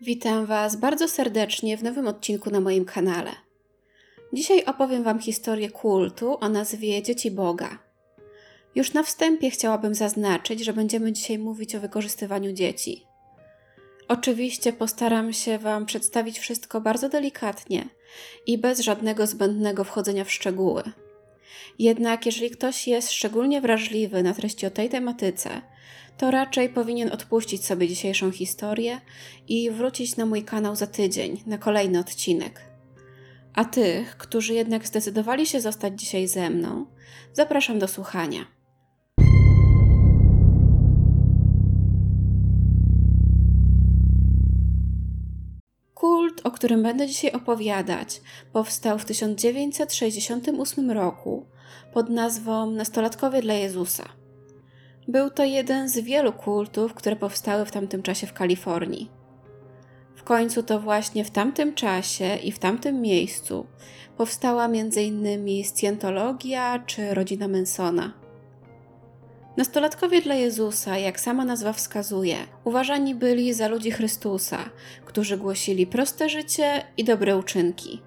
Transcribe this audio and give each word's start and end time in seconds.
Witam 0.00 0.46
Was 0.46 0.76
bardzo 0.76 1.08
serdecznie 1.08 1.76
w 1.76 1.82
nowym 1.82 2.08
odcinku 2.08 2.50
na 2.50 2.60
moim 2.60 2.84
kanale. 2.84 3.30
Dzisiaj 4.32 4.64
opowiem 4.64 5.02
Wam 5.02 5.18
historię 5.18 5.70
kultu 5.70 6.38
o 6.40 6.48
nazwie 6.48 7.02
Dzieci 7.02 7.30
Boga. 7.30 7.78
Już 8.74 8.92
na 8.92 9.02
wstępie 9.02 9.50
chciałabym 9.50 9.94
zaznaczyć, 9.94 10.64
że 10.64 10.72
będziemy 10.72 11.12
dzisiaj 11.12 11.38
mówić 11.38 11.74
o 11.74 11.80
wykorzystywaniu 11.80 12.52
dzieci. 12.52 13.04
Oczywiście 14.08 14.72
postaram 14.72 15.32
się 15.32 15.58
Wam 15.58 15.86
przedstawić 15.86 16.38
wszystko 16.38 16.80
bardzo 16.80 17.08
delikatnie 17.08 17.88
i 18.46 18.58
bez 18.58 18.80
żadnego 18.80 19.26
zbędnego 19.26 19.84
wchodzenia 19.84 20.24
w 20.24 20.32
szczegóły. 20.32 20.82
Jednak 21.78 22.26
jeżeli 22.26 22.50
ktoś 22.50 22.88
jest 22.88 23.12
szczególnie 23.12 23.60
wrażliwy 23.60 24.22
na 24.22 24.34
treści 24.34 24.66
o 24.66 24.70
tej 24.70 24.88
tematyce, 24.88 25.62
to 26.18 26.30
raczej 26.30 26.68
powinien 26.68 27.12
odpuścić 27.12 27.66
sobie 27.66 27.88
dzisiejszą 27.88 28.30
historię 28.30 29.00
i 29.48 29.70
wrócić 29.70 30.16
na 30.16 30.26
mój 30.26 30.44
kanał 30.44 30.76
za 30.76 30.86
tydzień 30.86 31.42
na 31.46 31.58
kolejny 31.58 31.98
odcinek. 31.98 32.60
A 33.54 33.64
tych, 33.64 34.16
którzy 34.16 34.54
jednak 34.54 34.86
zdecydowali 34.86 35.46
się 35.46 35.60
zostać 35.60 36.00
dzisiaj 36.00 36.28
ze 36.28 36.50
mną, 36.50 36.86
zapraszam 37.32 37.78
do 37.78 37.88
słuchania. 37.88 38.46
Kult, 45.94 46.40
o 46.44 46.50
którym 46.50 46.82
będę 46.82 47.06
dzisiaj 47.06 47.32
opowiadać, 47.32 48.20
powstał 48.52 48.98
w 48.98 49.04
1968 49.04 50.90
roku 50.90 51.46
pod 51.92 52.10
nazwą 52.10 52.70
Nastolatkowie 52.70 53.42
dla 53.42 53.54
Jezusa. 53.54 54.27
Był 55.08 55.30
to 55.30 55.44
jeden 55.44 55.88
z 55.88 55.98
wielu 55.98 56.32
kultów, 56.32 56.94
które 56.94 57.16
powstały 57.16 57.64
w 57.64 57.70
tamtym 57.70 58.02
czasie 58.02 58.26
w 58.26 58.32
Kalifornii. 58.32 59.10
W 60.16 60.22
końcu 60.22 60.62
to 60.62 60.80
właśnie 60.80 61.24
w 61.24 61.30
tamtym 61.30 61.74
czasie 61.74 62.36
i 62.36 62.52
w 62.52 62.58
tamtym 62.58 63.00
miejscu 63.00 63.66
powstała 64.16 64.64
m.in. 64.64 65.26
Scientologia 65.64 66.78
czy 66.86 67.14
rodzina 67.14 67.48
Mansona. 67.48 68.12
Nastolatkowie 69.56 70.22
dla 70.22 70.34
Jezusa, 70.34 70.98
jak 70.98 71.20
sama 71.20 71.44
nazwa 71.44 71.72
wskazuje, 71.72 72.36
uważani 72.64 73.14
byli 73.14 73.54
za 73.54 73.68
ludzi 73.68 73.90
Chrystusa, 73.90 74.58
którzy 75.04 75.36
głosili 75.36 75.86
proste 75.86 76.28
życie 76.28 76.82
i 76.96 77.04
dobre 77.04 77.36
uczynki. 77.36 78.02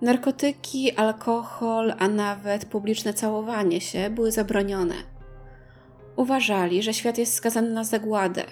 Narkotyki, 0.00 0.92
alkohol, 0.92 1.94
a 1.98 2.08
nawet 2.08 2.64
publiczne 2.64 3.14
całowanie 3.14 3.80
się 3.80 4.10
były 4.10 4.32
zabronione. 4.32 5.11
Uważali, 6.16 6.82
że 6.82 6.94
świat 6.94 7.18
jest 7.18 7.34
skazany 7.34 7.70
na 7.70 7.84
zagładę 7.84 8.44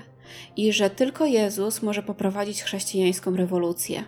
i 0.57 0.73
że 0.73 0.91
tylko 0.91 1.27
Jezus 1.27 1.83
może 1.83 2.03
poprowadzić 2.03 2.63
chrześcijańską 2.63 3.37
rewolucję. 3.37 4.05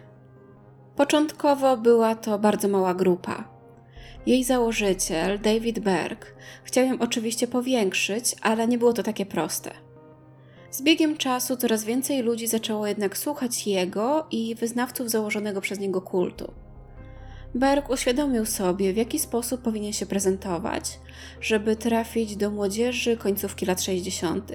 Początkowo 0.97 1.77
była 1.77 2.14
to 2.14 2.39
bardzo 2.39 2.69
mała 2.69 2.95
grupa. 2.95 3.45
Jej 4.27 4.45
założyciel, 4.45 5.41
David 5.41 5.78
Berg, 5.78 6.34
chciał 6.64 6.86
ją 6.86 6.98
oczywiście 6.98 7.48
powiększyć, 7.48 8.34
ale 8.42 8.69
nie 8.69 8.78
było 8.78 8.92
to 8.92 9.03
takie 9.03 9.27
proste. 9.27 9.70
Z 10.70 10.83
biegiem 10.83 11.17
czasu 11.17 11.56
coraz 11.56 11.84
więcej 11.84 12.23
ludzi 12.23 12.47
zaczęło 12.47 12.86
jednak 12.86 13.19
słuchać 13.19 13.67
jego 13.67 14.27
i 14.30 14.55
wyznawców 14.55 15.11
założonego 15.11 15.61
przez 15.61 15.78
niego 15.78 16.00
kultu. 16.00 16.53
Berg 17.55 17.91
uświadomił 17.91 18.47
sobie, 18.47 18.92
w 18.92 18.97
jaki 18.97 19.19
sposób 19.19 19.62
powinien 19.62 19.92
się 19.92 20.06
prezentować, 20.06 21.00
żeby 21.41 21.77
trafić 21.77 22.36
do 22.36 22.50
młodzieży 22.50 23.17
końcówki 23.17 23.67
lat 23.67 23.83
60. 23.83 24.53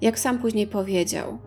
Jak 0.00 0.18
sam 0.18 0.38
później 0.38 0.66
powiedział, 0.66 1.38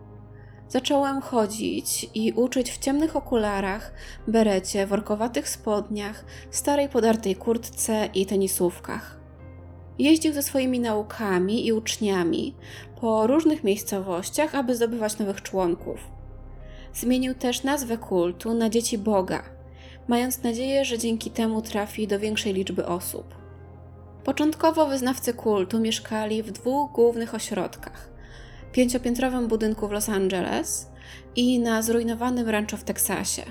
zacząłem 0.68 1.20
chodzić 1.20 2.10
i 2.14 2.32
uczyć 2.32 2.72
w 2.72 2.78
ciemnych 2.78 3.16
okularach, 3.16 3.92
berecie, 4.28 4.86
workowatych 4.86 5.48
spodniach, 5.48 6.24
starej 6.50 6.88
podartej 6.88 7.36
kurtce 7.36 8.08
i 8.14 8.26
tenisówkach. 8.26 9.20
Jeździł 9.98 10.32
ze 10.32 10.42
swoimi 10.42 10.80
naukami 10.80 11.66
i 11.66 11.72
uczniami 11.72 12.54
po 13.00 13.26
różnych 13.26 13.64
miejscowościach, 13.64 14.54
aby 14.54 14.76
zdobywać 14.76 15.18
nowych 15.18 15.42
członków. 15.42 16.00
Zmienił 16.94 17.34
też 17.34 17.62
nazwę 17.62 17.98
kultu 17.98 18.54
na 18.54 18.70
Dzieci 18.70 18.98
Boga– 18.98 19.42
mając 20.08 20.42
nadzieję, 20.42 20.84
że 20.84 20.98
dzięki 20.98 21.30
temu 21.30 21.62
trafi 21.62 22.06
do 22.08 22.18
większej 22.18 22.52
liczby 22.52 22.86
osób. 22.86 23.34
Początkowo 24.24 24.86
wyznawcy 24.86 25.34
kultu 25.34 25.80
mieszkali 25.80 26.42
w 26.42 26.52
dwóch 26.52 26.92
głównych 26.92 27.34
ośrodkach: 27.34 28.10
pięciopiętrowym 28.72 29.48
budynku 29.48 29.88
w 29.88 29.92
Los 29.92 30.08
Angeles 30.08 30.90
i 31.36 31.58
na 31.58 31.82
zrujnowanym 31.82 32.48
rancho 32.48 32.76
w 32.76 32.84
Teksasie. 32.84 33.42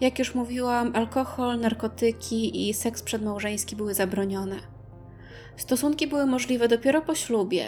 Jak 0.00 0.18
już 0.18 0.34
mówiłam, 0.34 0.96
alkohol, 0.96 1.60
narkotyki 1.60 2.68
i 2.68 2.74
seks 2.74 3.02
przedmałżeński 3.02 3.76
były 3.76 3.94
zabronione. 3.94 4.56
Stosunki 5.56 6.06
były 6.06 6.26
możliwe 6.26 6.68
dopiero 6.68 7.02
po 7.02 7.14
ślubie, 7.14 7.64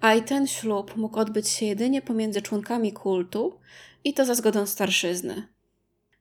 a 0.00 0.14
i 0.14 0.22
ten 0.22 0.46
ślub 0.46 0.96
mógł 0.96 1.18
odbyć 1.18 1.48
się 1.48 1.66
jedynie 1.66 2.02
pomiędzy 2.02 2.42
członkami 2.42 2.92
kultu 2.92 3.58
i 4.04 4.14
to 4.14 4.24
za 4.24 4.34
zgodą 4.34 4.66
starszyzny. 4.66 5.57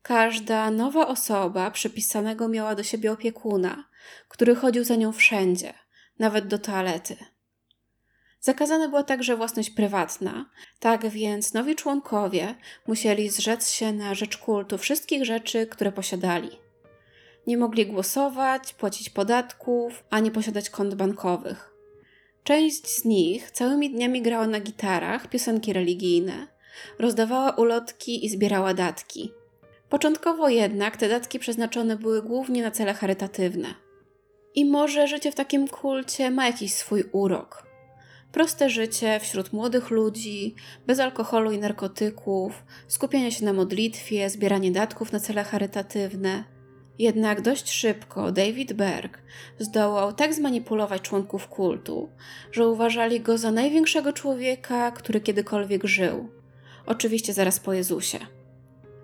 Każda 0.07 0.71
nowa 0.71 1.07
osoba 1.07 1.71
przypisanego 1.71 2.47
miała 2.47 2.75
do 2.75 2.83
siebie 2.83 3.11
opiekuna, 3.11 3.89
który 4.27 4.55
chodził 4.55 4.83
za 4.83 4.95
nią 4.95 5.11
wszędzie, 5.11 5.73
nawet 6.19 6.47
do 6.47 6.59
toalety. 6.59 7.15
Zakazana 8.39 8.87
była 8.87 9.03
także 9.03 9.37
własność 9.37 9.69
prywatna, 9.69 10.49
tak 10.79 11.09
więc 11.09 11.53
nowi 11.53 11.75
członkowie 11.75 12.55
musieli 12.87 13.29
zrzec 13.29 13.69
się 13.69 13.93
na 13.93 14.15
rzecz 14.15 14.37
kultu 14.37 14.77
wszystkich 14.77 15.25
rzeczy, 15.25 15.67
które 15.67 15.91
posiadali. 15.91 16.49
Nie 17.47 17.57
mogli 17.57 17.85
głosować, 17.85 18.73
płacić 18.73 19.09
podatków, 19.09 20.03
ani 20.09 20.31
posiadać 20.31 20.69
kont 20.69 20.95
bankowych. 20.95 21.73
Część 22.43 22.87
z 22.87 23.05
nich 23.05 23.51
całymi 23.51 23.89
dniami 23.89 24.21
grała 24.21 24.47
na 24.47 24.59
gitarach 24.59 25.29
piosenki 25.29 25.73
religijne, 25.73 26.47
rozdawała 26.99 27.51
ulotki 27.51 28.25
i 28.25 28.29
zbierała 28.29 28.73
datki– 28.73 29.31
Początkowo 29.89 30.49
jednak 30.49 30.97
te 30.97 31.09
datki 31.09 31.39
przeznaczone 31.39 31.97
były 31.97 32.21
głównie 32.21 32.63
na 32.63 32.71
cele 32.71 32.93
charytatywne. 32.93 33.67
I 34.55 34.65
może 34.65 35.07
życie 35.07 35.31
w 35.31 35.35
takim 35.35 35.67
kulcie 35.67 36.31
ma 36.31 36.45
jakiś 36.45 36.73
swój 36.73 37.03
urok. 37.11 37.67
Proste 38.31 38.69
życie 38.69 39.19
wśród 39.19 39.53
młodych 39.53 39.89
ludzi, 39.89 40.55
bez 40.87 40.99
alkoholu 40.99 41.51
i 41.51 41.57
narkotyków, 41.57 42.63
skupianie 42.87 43.31
się 43.31 43.45
na 43.45 43.53
modlitwie, 43.53 44.29
zbieranie 44.29 44.71
datków 44.71 45.11
na 45.11 45.19
cele 45.19 45.43
charytatywne. 45.43 46.43
Jednak 46.99 47.41
dość 47.41 47.71
szybko 47.71 48.31
David 48.31 48.73
Berg 48.73 49.19
zdołał 49.59 50.13
tak 50.13 50.33
zmanipulować 50.33 51.01
członków 51.01 51.47
kultu, 51.47 52.09
że 52.51 52.67
uważali 52.67 53.21
go 53.21 53.37
za 53.37 53.51
największego 53.51 54.13
człowieka, 54.13 54.91
który 54.91 55.21
kiedykolwiek 55.21 55.83
żył. 55.83 56.29
Oczywiście 56.85 57.33
zaraz 57.33 57.59
po 57.59 57.73
Jezusie. 57.73 58.36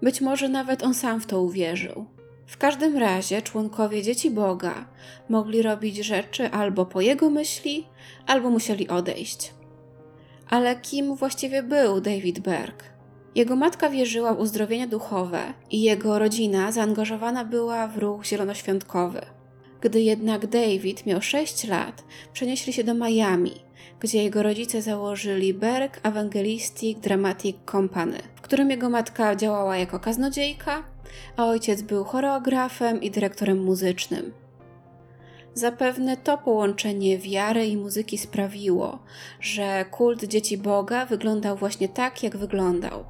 Być 0.03 0.21
może 0.21 0.49
nawet 0.49 0.83
on 0.83 0.93
sam 0.93 1.21
w 1.21 1.25
to 1.25 1.41
uwierzył. 1.41 2.05
W 2.45 2.57
każdym 2.57 2.97
razie 2.97 3.41
członkowie 3.41 4.01
dzieci 4.01 4.31
Boga 4.31 4.85
mogli 5.29 5.61
robić 5.61 5.95
rzeczy 5.95 6.51
albo 6.51 6.85
po 6.85 7.01
jego 7.01 7.29
myśli, 7.29 7.87
albo 8.27 8.49
musieli 8.49 8.87
odejść. 8.87 9.53
Ale 10.49 10.75
kim 10.75 11.15
właściwie 11.15 11.63
był 11.63 12.01
David 12.01 12.39
Berg? 12.39 12.83
Jego 13.35 13.55
matka 13.55 13.89
wierzyła 13.89 14.33
w 14.33 14.39
uzdrowienia 14.39 14.87
duchowe 14.87 15.53
i 15.71 15.81
jego 15.81 16.19
rodzina 16.19 16.71
zaangażowana 16.71 17.45
była 17.45 17.87
w 17.87 17.97
ruch 17.97 18.25
zielonoświątkowy. 18.25 19.21
Gdy 19.83 20.01
jednak 20.01 20.47
David 20.47 21.05
miał 21.05 21.21
6 21.21 21.67
lat, 21.67 22.03
przenieśli 22.33 22.73
się 22.73 22.83
do 22.83 22.93
Miami, 22.93 23.51
gdzie 23.99 24.23
jego 24.23 24.43
rodzice 24.43 24.81
założyli 24.81 25.53
Berg 25.53 25.99
Evangelistic 26.03 26.99
Dramatic 26.99 27.57
Company, 27.71 28.17
w 28.35 28.41
którym 28.41 28.69
jego 28.69 28.89
matka 28.89 29.35
działała 29.35 29.77
jako 29.77 29.99
kaznodziejka, 29.99 30.83
a 31.37 31.45
ojciec 31.45 31.81
był 31.81 32.03
choreografem 32.03 33.01
i 33.01 33.11
dyrektorem 33.11 33.63
muzycznym. 33.63 34.33
Zapewne 35.53 36.17
to 36.17 36.37
połączenie 36.37 37.17
wiary 37.17 37.65
i 37.65 37.77
muzyki 37.77 38.17
sprawiło, 38.17 38.99
że 39.39 39.85
kult 39.91 40.23
dzieci 40.23 40.57
Boga 40.57 41.05
wyglądał 41.05 41.57
właśnie 41.57 41.89
tak, 41.89 42.23
jak 42.23 42.37
wyglądał. 42.37 43.05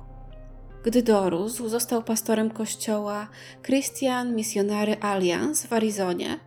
Gdy 0.83 1.03
dorósł, 1.03 1.69
został 1.69 2.03
pastorem 2.03 2.50
kościoła 2.50 3.27
Christian 3.65 4.36
Missionary 4.36 4.98
Alliance 5.01 5.68
w 5.68 5.74
Arizonie, 5.74 6.39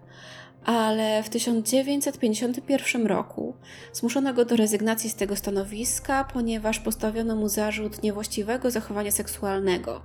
ale 0.66 1.22
w 1.22 1.28
1951 1.28 3.06
roku 3.06 3.54
zmuszono 3.92 4.34
go 4.34 4.44
do 4.44 4.56
rezygnacji 4.56 5.10
z 5.10 5.14
tego 5.14 5.36
stanowiska, 5.36 6.24
ponieważ 6.24 6.78
postawiono 6.78 7.36
mu 7.36 7.48
zarzut 7.48 8.02
niewłaściwego 8.02 8.70
zachowania 8.70 9.10
seksualnego. 9.10 10.02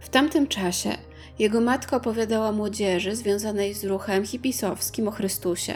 W 0.00 0.08
tamtym 0.08 0.46
czasie 0.46 0.90
jego 1.38 1.60
matka 1.60 1.96
opowiadała 1.96 2.52
młodzieży 2.52 3.16
związanej 3.16 3.74
z 3.74 3.84
ruchem 3.84 4.26
hipisowskim 4.26 5.08
o 5.08 5.10
Chrystusie, 5.10 5.74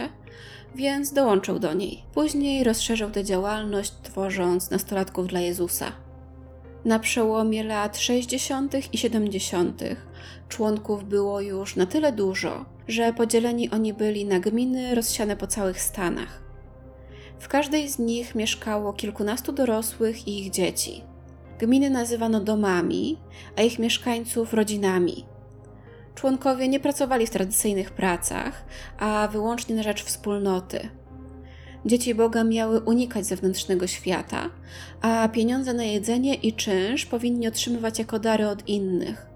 więc 0.74 1.12
dołączył 1.12 1.58
do 1.58 1.74
niej. 1.74 2.02
Później 2.14 2.64
rozszerzył 2.64 3.10
tę 3.10 3.24
działalność, 3.24 3.92
tworząc 4.02 4.70
nastolatków 4.70 5.26
dla 5.26 5.40
Jezusa. 5.40 5.92
Na 6.84 6.98
przełomie 6.98 7.64
lat 7.64 7.98
60. 7.98 8.94
i 8.94 8.98
70. 8.98 9.82
członków 10.48 11.04
było 11.04 11.40
już 11.40 11.76
na 11.76 11.86
tyle 11.86 12.12
dużo, 12.12 12.64
że 12.90 13.12
podzieleni 13.12 13.70
oni 13.70 13.94
byli 13.94 14.24
na 14.24 14.40
gminy 14.40 14.94
rozsiane 14.94 15.36
po 15.36 15.46
całych 15.46 15.82
Stanach. 15.82 16.42
W 17.38 17.48
każdej 17.48 17.88
z 17.88 17.98
nich 17.98 18.34
mieszkało 18.34 18.92
kilkunastu 18.92 19.52
dorosłych 19.52 20.28
i 20.28 20.40
ich 20.40 20.50
dzieci. 20.50 21.02
Gminy 21.58 21.90
nazywano 21.90 22.40
domami, 22.40 23.18
a 23.56 23.62
ich 23.62 23.78
mieszkańców 23.78 24.54
rodzinami. 24.54 25.24
Członkowie 26.14 26.68
nie 26.68 26.80
pracowali 26.80 27.26
w 27.26 27.30
tradycyjnych 27.30 27.90
pracach, 27.90 28.64
a 28.98 29.28
wyłącznie 29.32 29.74
na 29.74 29.82
rzecz 29.82 30.04
wspólnoty. 30.04 30.88
Dzieci 31.86 32.14
Boga 32.14 32.44
miały 32.44 32.80
unikać 32.80 33.26
zewnętrznego 33.26 33.86
świata, 33.86 34.50
a 35.00 35.28
pieniądze 35.28 35.74
na 35.74 35.84
jedzenie 35.84 36.34
i 36.34 36.52
czynsz 36.52 37.06
powinni 37.06 37.48
otrzymywać 37.48 37.98
jako 37.98 38.18
dary 38.18 38.48
od 38.48 38.68
innych. 38.68 39.29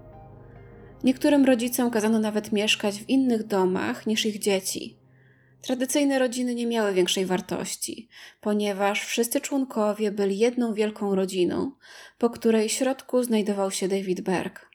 Niektórym 1.03 1.45
rodzicom 1.45 1.91
kazano 1.91 2.19
nawet 2.19 2.51
mieszkać 2.51 2.99
w 2.99 3.09
innych 3.09 3.47
domach 3.47 4.07
niż 4.07 4.25
ich 4.25 4.39
dzieci. 4.39 4.97
Tradycyjne 5.61 6.19
rodziny 6.19 6.55
nie 6.55 6.67
miały 6.67 6.93
większej 6.93 7.25
wartości, 7.25 8.09
ponieważ 8.41 9.05
wszyscy 9.05 9.41
członkowie 9.41 10.11
byli 10.11 10.37
jedną 10.37 10.73
wielką 10.73 11.15
rodziną, 11.15 11.71
po 12.17 12.29
której 12.29 12.69
środku 12.69 13.23
znajdował 13.23 13.71
się 13.71 13.87
David 13.87 14.21
Berg. 14.21 14.69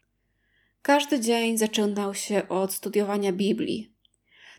Każdy 0.83 1.21
dzień 1.21 1.59
zaczynał 1.59 2.15
się 2.15 2.49
od 2.49 2.73
studiowania 2.73 3.33
Biblii. 3.33 3.93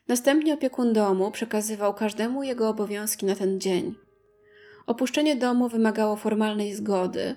Następnie 0.08 0.54
opiekun 0.54 0.94
domu 0.94 1.32
przekazywał 1.32 1.94
każdemu 1.94 2.44
jego 2.44 2.70
obowiązki 2.70 3.26
na 3.26 3.36
ten 3.36 3.60
dzień. 3.60 3.96
Opuszczenie 4.86 5.36
domu 5.36 5.70
wymagało 5.70 6.16
formalnej 6.16 6.74
zgody, 6.74 7.36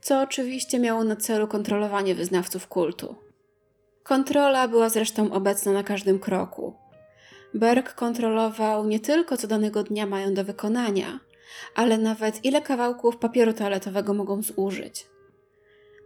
co 0.00 0.22
oczywiście 0.22 0.78
miało 0.78 1.04
na 1.04 1.16
celu 1.16 1.48
kontrolowanie 1.48 2.14
wyznawców 2.14 2.68
kultu. 2.68 3.21
Kontrola 4.02 4.68
była 4.68 4.88
zresztą 4.88 5.32
obecna 5.32 5.72
na 5.72 5.82
każdym 5.82 6.18
kroku. 6.18 6.74
Berg 7.54 7.94
kontrolował 7.94 8.86
nie 8.86 9.00
tylko 9.00 9.36
co 9.36 9.46
danego 9.46 9.82
dnia 9.82 10.06
mają 10.06 10.34
do 10.34 10.44
wykonania, 10.44 11.20
ale 11.74 11.98
nawet 11.98 12.44
ile 12.44 12.62
kawałków 12.62 13.16
papieru 13.16 13.52
toaletowego 13.52 14.14
mogą 14.14 14.42
zużyć. 14.42 15.06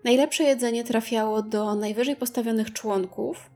Najlepsze 0.05 0.45
jedzenie 0.45 0.85
trafiało 0.85 1.43
do 1.43 1.75
najwyżej 1.75 2.17
postawionych 2.17 2.73
członków, 2.73 3.51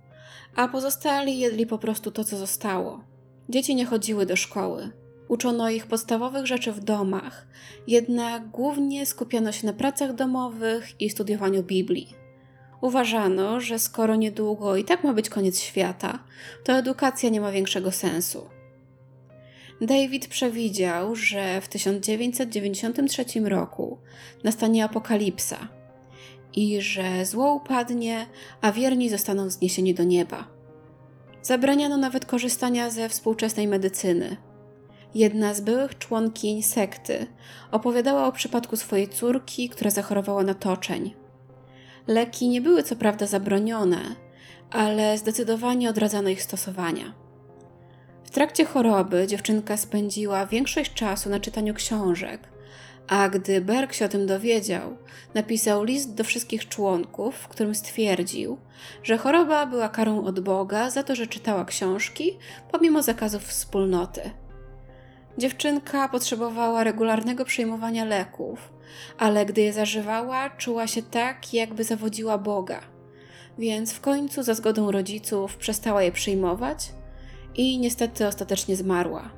a 0.56 0.68
pozostali 0.68 1.38
jedli 1.38 1.66
po 1.66 1.78
prostu 1.78 2.10
to, 2.10 2.24
co 2.24 2.36
zostało. 2.36 3.04
Dzieci 3.48 3.74
nie 3.74 3.86
chodziły 3.86 4.26
do 4.26 4.36
szkoły. 4.36 4.90
Uczono 5.28 5.70
ich 5.70 5.86
podstawowych 5.86 6.46
rzeczy 6.46 6.72
w 6.72 6.80
domach, 6.80 7.46
jednak 7.86 8.48
głównie 8.48 9.06
skupiano 9.06 9.52
się 9.52 9.66
na 9.66 9.72
pracach 9.72 10.14
domowych 10.14 11.00
i 11.00 11.10
studiowaniu 11.10 11.62
Biblii. 11.62 12.19
Uważano, 12.80 13.60
że 13.60 13.78
skoro 13.78 14.16
niedługo 14.16 14.76
i 14.76 14.84
tak 14.84 15.04
ma 15.04 15.12
być 15.12 15.28
koniec 15.28 15.60
świata, 15.60 16.18
to 16.64 16.72
edukacja 16.72 17.30
nie 17.30 17.40
ma 17.40 17.52
większego 17.52 17.92
sensu. 17.92 18.46
David 19.80 20.28
przewidział, 20.28 21.16
że 21.16 21.60
w 21.60 21.68
1993 21.68 23.24
roku 23.44 23.98
nastanie 24.44 24.84
apokalipsa 24.84 25.68
i 26.52 26.80
że 26.80 27.26
zło 27.26 27.54
upadnie, 27.54 28.26
a 28.60 28.72
wierni 28.72 29.10
zostaną 29.10 29.50
zniesieni 29.50 29.94
do 29.94 30.04
nieba. 30.04 30.48
Zabraniano 31.42 31.96
nawet 31.96 32.26
korzystania 32.26 32.90
ze 32.90 33.08
współczesnej 33.08 33.68
medycyny. 33.68 34.36
Jedna 35.14 35.54
z 35.54 35.60
byłych 35.60 35.98
członkiń 35.98 36.62
sekty 36.62 37.26
opowiadała 37.70 38.26
o 38.26 38.32
przypadku 38.32 38.76
swojej 38.76 39.08
córki, 39.08 39.68
która 39.68 39.90
zachorowała 39.90 40.42
na 40.42 40.54
toczeń. 40.54 41.19
Leki 42.06 42.48
nie 42.48 42.60
były 42.60 42.82
co 42.82 42.96
prawda 42.96 43.26
zabronione, 43.26 44.00
ale 44.70 45.18
zdecydowanie 45.18 45.90
odradzano 45.90 46.28
ich 46.28 46.42
stosowania. 46.42 47.14
W 48.24 48.30
trakcie 48.30 48.64
choroby 48.64 49.26
dziewczynka 49.26 49.76
spędziła 49.76 50.46
większość 50.46 50.94
czasu 50.94 51.30
na 51.30 51.40
czytaniu 51.40 51.74
książek, 51.74 52.48
a 53.08 53.28
gdy 53.28 53.60
Berg 53.60 53.92
się 53.92 54.04
o 54.04 54.08
tym 54.08 54.26
dowiedział, 54.26 54.96
napisał 55.34 55.84
list 55.84 56.14
do 56.14 56.24
wszystkich 56.24 56.68
członków, 56.68 57.34
w 57.34 57.48
którym 57.48 57.74
stwierdził, 57.74 58.58
że 59.02 59.18
choroba 59.18 59.66
była 59.66 59.88
karą 59.88 60.24
od 60.24 60.40
Boga 60.40 60.90
za 60.90 61.02
to, 61.02 61.14
że 61.14 61.26
czytała 61.26 61.64
książki 61.64 62.38
pomimo 62.72 63.02
zakazów 63.02 63.42
wspólnoty. 63.42 64.30
Dziewczynka 65.38 66.08
potrzebowała 66.08 66.84
regularnego 66.84 67.44
przyjmowania 67.44 68.04
leków, 68.04 68.72
ale 69.18 69.46
gdy 69.46 69.60
je 69.60 69.72
zażywała, 69.72 70.50
czuła 70.50 70.86
się 70.86 71.02
tak, 71.02 71.54
jakby 71.54 71.84
zawodziła 71.84 72.38
Boga. 72.38 72.80
Więc 73.58 73.92
w 73.92 74.00
końcu, 74.00 74.42
za 74.42 74.54
zgodą 74.54 74.90
rodziców, 74.90 75.56
przestała 75.56 76.02
je 76.02 76.12
przyjmować 76.12 76.92
i 77.54 77.78
niestety 77.78 78.26
ostatecznie 78.26 78.76
zmarła. 78.76 79.30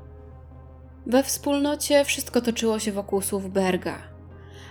We 1.07 1.23
wspólnocie 1.23 2.05
wszystko 2.05 2.41
toczyło 2.41 2.79
się 2.79 2.93
wokół 2.93 3.23
słów 3.23 3.51
Berga, 3.51 3.99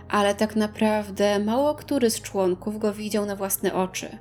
ale 0.09 0.35
tak 0.35 0.55
naprawdę 0.55 1.39
mało 1.39 1.75
który 1.75 2.09
z 2.09 2.21
członków 2.21 2.79
go 2.79 2.93
widział 2.93 3.25
na 3.25 3.35
własne 3.35 3.73
oczy. 3.73 4.17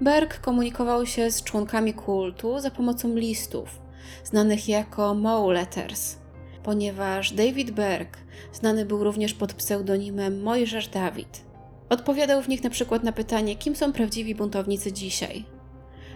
Berg 0.00 0.40
komunikował 0.40 1.06
się 1.06 1.30
z 1.30 1.42
członkami 1.42 1.94
kultu 1.94 2.60
za 2.60 2.70
pomocą 2.70 3.14
listów, 3.14 3.68
znanych 4.24 4.68
jako 4.68 5.14
Moe 5.14 5.52
Letters, 5.52 6.16
ponieważ 6.64 7.32
David 7.32 7.70
Berg 7.70 8.18
znany 8.52 8.86
był 8.86 9.04
również 9.04 9.34
pod 9.34 9.54
pseudonimem 9.54 10.42
Mojżesz 10.42 10.88
Dawid. 10.88 11.44
Odpowiadał 11.88 12.42
w 12.42 12.48
nich 12.48 12.64
na 12.64 12.70
przykład 12.70 13.04
na 13.04 13.12
pytanie, 13.12 13.56
kim 13.56 13.76
są 13.76 13.92
prawdziwi 13.92 14.34
buntownicy 14.34 14.92
dzisiaj. 14.92 15.44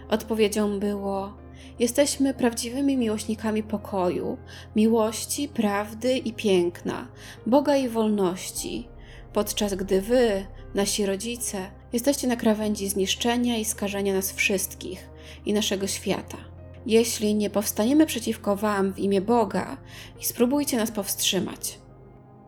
Odpowiedzią 0.08 0.78
było: 0.80 1.32
Jesteśmy 1.78 2.34
prawdziwymi 2.34 2.96
miłośnikami 2.96 3.62
pokoju, 3.62 4.38
miłości, 4.76 5.48
prawdy 5.48 6.18
i 6.18 6.32
piękna, 6.32 7.08
Boga 7.46 7.76
i 7.76 7.88
wolności, 7.88 8.88
podczas 9.32 9.74
gdy 9.74 10.00
wy, 10.00 10.46
nasi 10.74 11.06
rodzice, 11.06 11.58
jesteście 11.92 12.28
na 12.28 12.36
krawędzi 12.36 12.88
zniszczenia 12.88 13.56
i 13.56 13.64
skażenia 13.64 14.14
nas 14.14 14.32
wszystkich 14.32 15.10
i 15.46 15.52
naszego 15.52 15.86
świata. 15.86 16.57
Jeśli 16.88 17.34
nie 17.34 17.50
powstaniemy 17.50 18.06
przeciwko 18.06 18.56
Wam 18.56 18.92
w 18.92 18.98
imię 18.98 19.20
Boga 19.20 19.76
i 20.20 20.24
spróbujcie 20.24 20.76
nas 20.76 20.90
powstrzymać. 20.90 21.78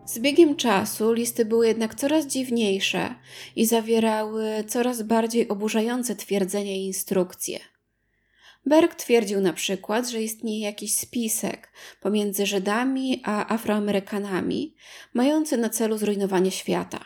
Z 0.05 0.19
biegiem 0.19 0.55
czasu 0.55 1.13
listy 1.13 1.45
były 1.45 1.67
jednak 1.67 1.95
coraz 1.95 2.27
dziwniejsze 2.27 3.15
i 3.55 3.65
zawierały 3.65 4.63
coraz 4.67 5.01
bardziej 5.01 5.47
oburzające 5.47 6.15
twierdzenia 6.15 6.75
i 6.75 6.85
instrukcje. 6.85 7.59
Berg 8.65 8.95
twierdził 8.95 9.41
na 9.41 9.53
przykład, 9.53 10.09
że 10.09 10.21
istnieje 10.21 10.65
jakiś 10.65 10.95
spisek 10.95 11.71
pomiędzy 12.01 12.45
Żydami 12.45 13.21
a 13.25 13.53
Afroamerykanami, 13.53 14.75
mający 15.13 15.57
na 15.57 15.69
celu 15.69 15.97
zrujnowanie 15.97 16.51
świata. 16.51 16.99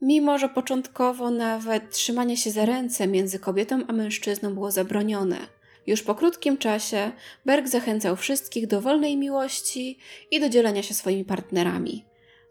Mimo, 0.00 0.38
że 0.38 0.48
początkowo 0.48 1.30
nawet 1.30 1.90
trzymanie 1.90 2.36
się 2.36 2.50
za 2.50 2.64
ręce 2.66 3.06
między 3.06 3.38
kobietą 3.38 3.82
a 3.88 3.92
mężczyzną 3.92 4.54
było 4.54 4.70
zabronione, 4.70 5.57
już 5.88 6.02
po 6.02 6.14
krótkim 6.14 6.58
czasie 6.58 7.12
Berg 7.46 7.68
zachęcał 7.68 8.16
wszystkich 8.16 8.66
do 8.66 8.80
wolnej 8.80 9.16
miłości 9.16 9.98
i 10.30 10.40
do 10.40 10.48
dzielenia 10.48 10.82
się 10.82 10.94
swoimi 10.94 11.24
partnerami. 11.24 12.04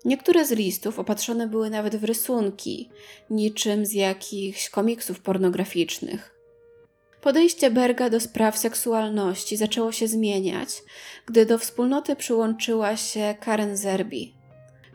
Niektóre 0.06 0.46
z 0.46 0.51
listów 0.51 1.00
opatrzone 1.00 1.48
były 1.48 1.70
nawet 1.70 1.96
w 1.96 2.03
rysunki, 2.03 2.89
niczym 3.29 3.86
z 3.86 3.94
jakichś 3.94 4.70
komiksów 4.70 5.20
pornograficznych. 5.20 6.34
Podejście 7.22 7.72
Berga 7.72 8.10
do 8.10 8.20
spraw 8.20 8.58
seksualności 8.58 9.58
zaczęło 9.58 9.91
się 9.91 10.08
zmieniać, 10.08 10.70
gdy 11.25 11.46
do 11.46 11.58
wspólnoty 11.58 12.15
przyłączyła 12.15 12.98
się 12.98 13.36
Karen 13.39 13.77
Zerbi. 13.77 14.37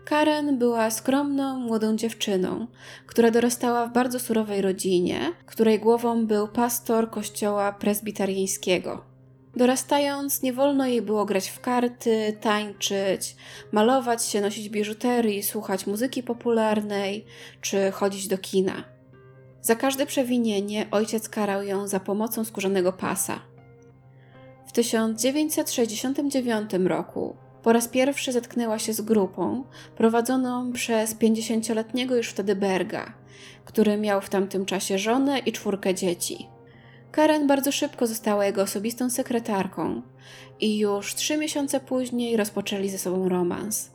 Karen 0.05 0.59
była 0.59 0.91
skromną, 0.91 1.59
młodą 1.59 1.97
dziewczyną, 1.97 2.67
która 3.07 3.31
dorastała 3.31 3.87
w 3.87 3.93
bardzo 3.93 4.21
surowej 4.21 4.63
rodzinie, 4.63 5.33
której 5.47 5.79
głową 5.79 6.27
był 6.27 6.49
pastor 6.49 7.11
kościoła 7.11 7.73
prezbiteriańskiego. 7.73 9.05
Dorastając, 9.57 10.43
nie 10.43 10.53
wolno 10.53 10.87
jej 10.87 11.03
było 11.03 11.25
grać 11.25 11.49
w 11.49 11.61
karty, 11.61 12.37
tańczyć, 12.41 13.37
malować 13.73 14.25
się, 14.25 14.41
nosić 14.41 14.69
biżuterii, 14.69 15.43
słuchać 15.43 15.87
muzyki 15.87 16.23
popularnej 16.23 17.25
czy 17.61 17.91
chodzić 17.91 18.29
do 18.29 18.39
kina. 18.39 18.85
Za 19.61 19.77
każde 19.77 20.07
przewinienie 20.07 20.87
ojciec 20.91 21.29
karał 21.29 21.63
ją 21.63 21.89
za 21.89 22.01
pomocą 22.01 22.45
skórzanego 22.45 22.93
pasa. 22.93 23.41
W 24.67 24.73
1969 24.73 26.71
roku 26.85 27.37
po 27.63 27.73
raz 27.73 27.89
pierwszy 27.89 28.33
zetknęła 28.33 28.79
się 28.79 28.93
z 28.93 29.01
grupą 29.01 29.65
prowadzoną 29.97 30.73
przez 30.73 31.15
50-letniego 31.15 32.17
już 32.17 32.29
wtedy 32.29 32.55
Berga, 32.55 33.15
który 33.65 33.97
miał 33.97 34.21
w 34.21 34.29
tamtym 34.29 34.67
czasie 34.67 34.99
żonę 34.99 35.39
i 35.39 35.53
czwórkę 35.53 35.95
dzieci. 35.95 36.49
Karen 37.13 37.47
bardzo 37.47 37.73
szybko 37.73 38.07
została 38.07 38.47
jego 38.47 38.63
osobistą 38.63 39.11
sekretarką 39.11 40.03
i 40.61 40.79
już 40.79 41.15
trzy 41.15 41.37
miesiące 41.37 41.81
później 41.81 42.37
rozpoczęli 42.37 42.89
ze 42.89 42.99
sobą 42.99 43.29
romans. 43.29 43.91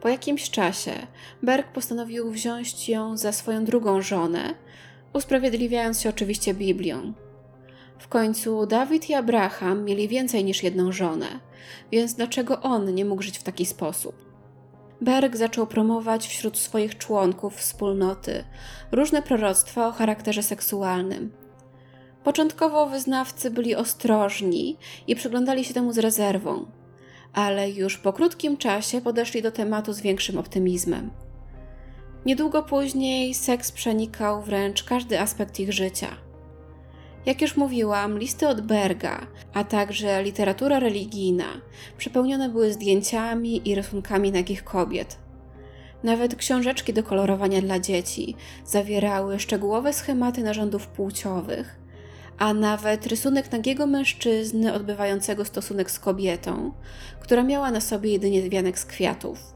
Po 0.00 0.08
jakimś 0.08 0.50
czasie 0.50 0.92
Berg 1.42 1.72
postanowił 1.72 2.30
wziąć 2.30 2.88
ją 2.88 3.16
za 3.16 3.32
swoją 3.32 3.64
drugą 3.64 4.02
żonę, 4.02 4.54
usprawiedliwiając 5.12 6.00
się 6.00 6.08
oczywiście 6.08 6.54
Biblią. 6.54 7.12
W 8.02 8.08
końcu 8.08 8.66
Dawid 8.66 9.10
i 9.10 9.14
Abraham 9.14 9.84
mieli 9.84 10.08
więcej 10.08 10.44
niż 10.44 10.62
jedną 10.62 10.92
żonę, 10.92 11.26
więc 11.92 12.14
dlaczego 12.14 12.60
on 12.60 12.94
nie 12.94 13.04
mógł 13.04 13.22
żyć 13.22 13.38
w 13.38 13.42
taki 13.42 13.66
sposób? 13.66 14.14
Berg 15.00 15.36
zaczął 15.36 15.66
promować 15.66 16.26
wśród 16.26 16.58
swoich 16.58 16.98
członków 16.98 17.56
wspólnoty 17.56 18.44
różne 18.92 19.22
proroctwa 19.22 19.88
o 19.88 19.92
charakterze 19.92 20.42
seksualnym. 20.42 21.32
Początkowo 22.24 22.86
wyznawcy 22.86 23.50
byli 23.50 23.74
ostrożni 23.74 24.76
i 25.06 25.16
przyglądali 25.16 25.64
się 25.64 25.74
temu 25.74 25.92
z 25.92 25.98
rezerwą, 25.98 26.66
ale 27.32 27.70
już 27.70 27.98
po 27.98 28.12
krótkim 28.12 28.56
czasie 28.56 29.00
podeszli 29.00 29.42
do 29.42 29.52
tematu 29.52 29.92
z 29.92 30.00
większym 30.00 30.38
optymizmem. 30.38 31.10
Niedługo 32.26 32.62
później 32.62 33.34
seks 33.34 33.72
przenikał 33.72 34.42
wręcz 34.42 34.84
każdy 34.84 35.20
aspekt 35.20 35.60
ich 35.60 35.72
życia. 35.72 36.31
Jak 37.26 37.42
już 37.42 37.56
mówiłam, 37.56 38.18
listy 38.18 38.48
od 38.48 38.60
Berga, 38.60 39.26
a 39.54 39.64
także 39.64 40.22
literatura 40.22 40.80
religijna 40.80 41.44
przepełnione 41.98 42.48
były 42.48 42.72
zdjęciami 42.72 43.68
i 43.68 43.74
rysunkami 43.74 44.32
nagich 44.32 44.64
kobiet. 44.64 45.18
Nawet 46.02 46.34
książeczki 46.34 46.92
do 46.92 47.02
kolorowania 47.02 47.60
dla 47.60 47.78
dzieci 47.78 48.36
zawierały 48.64 49.40
szczegółowe 49.40 49.92
schematy 49.92 50.42
narządów 50.42 50.86
płciowych, 50.86 51.78
a 52.38 52.54
nawet 52.54 53.06
rysunek 53.06 53.52
nagiego 53.52 53.86
mężczyzny 53.86 54.74
odbywającego 54.74 55.44
stosunek 55.44 55.90
z 55.90 55.98
kobietą, 55.98 56.72
która 57.20 57.42
miała 57.42 57.70
na 57.70 57.80
sobie 57.80 58.12
jedynie 58.12 58.50
wianek 58.50 58.78
z 58.78 58.84
kwiatów. 58.84 59.54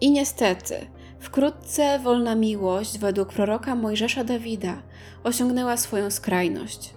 I 0.00 0.10
niestety, 0.10 0.74
wkrótce 1.22 1.98
wolna 1.98 2.34
miłość 2.34 2.98
według 2.98 3.32
proroka 3.32 3.74
Mojżesza 3.74 4.24
Dawida 4.24 4.82
osiągnęła 5.24 5.76
swoją 5.76 6.10
skrajność. 6.10 6.94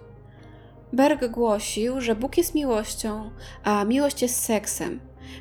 Berg 0.93 1.27
głosił, 1.27 2.01
że 2.01 2.15
Bóg 2.15 2.37
jest 2.37 2.55
miłością, 2.55 3.29
a 3.63 3.85
miłość 3.85 4.21
jest 4.21 4.43
seksem, 4.43 4.99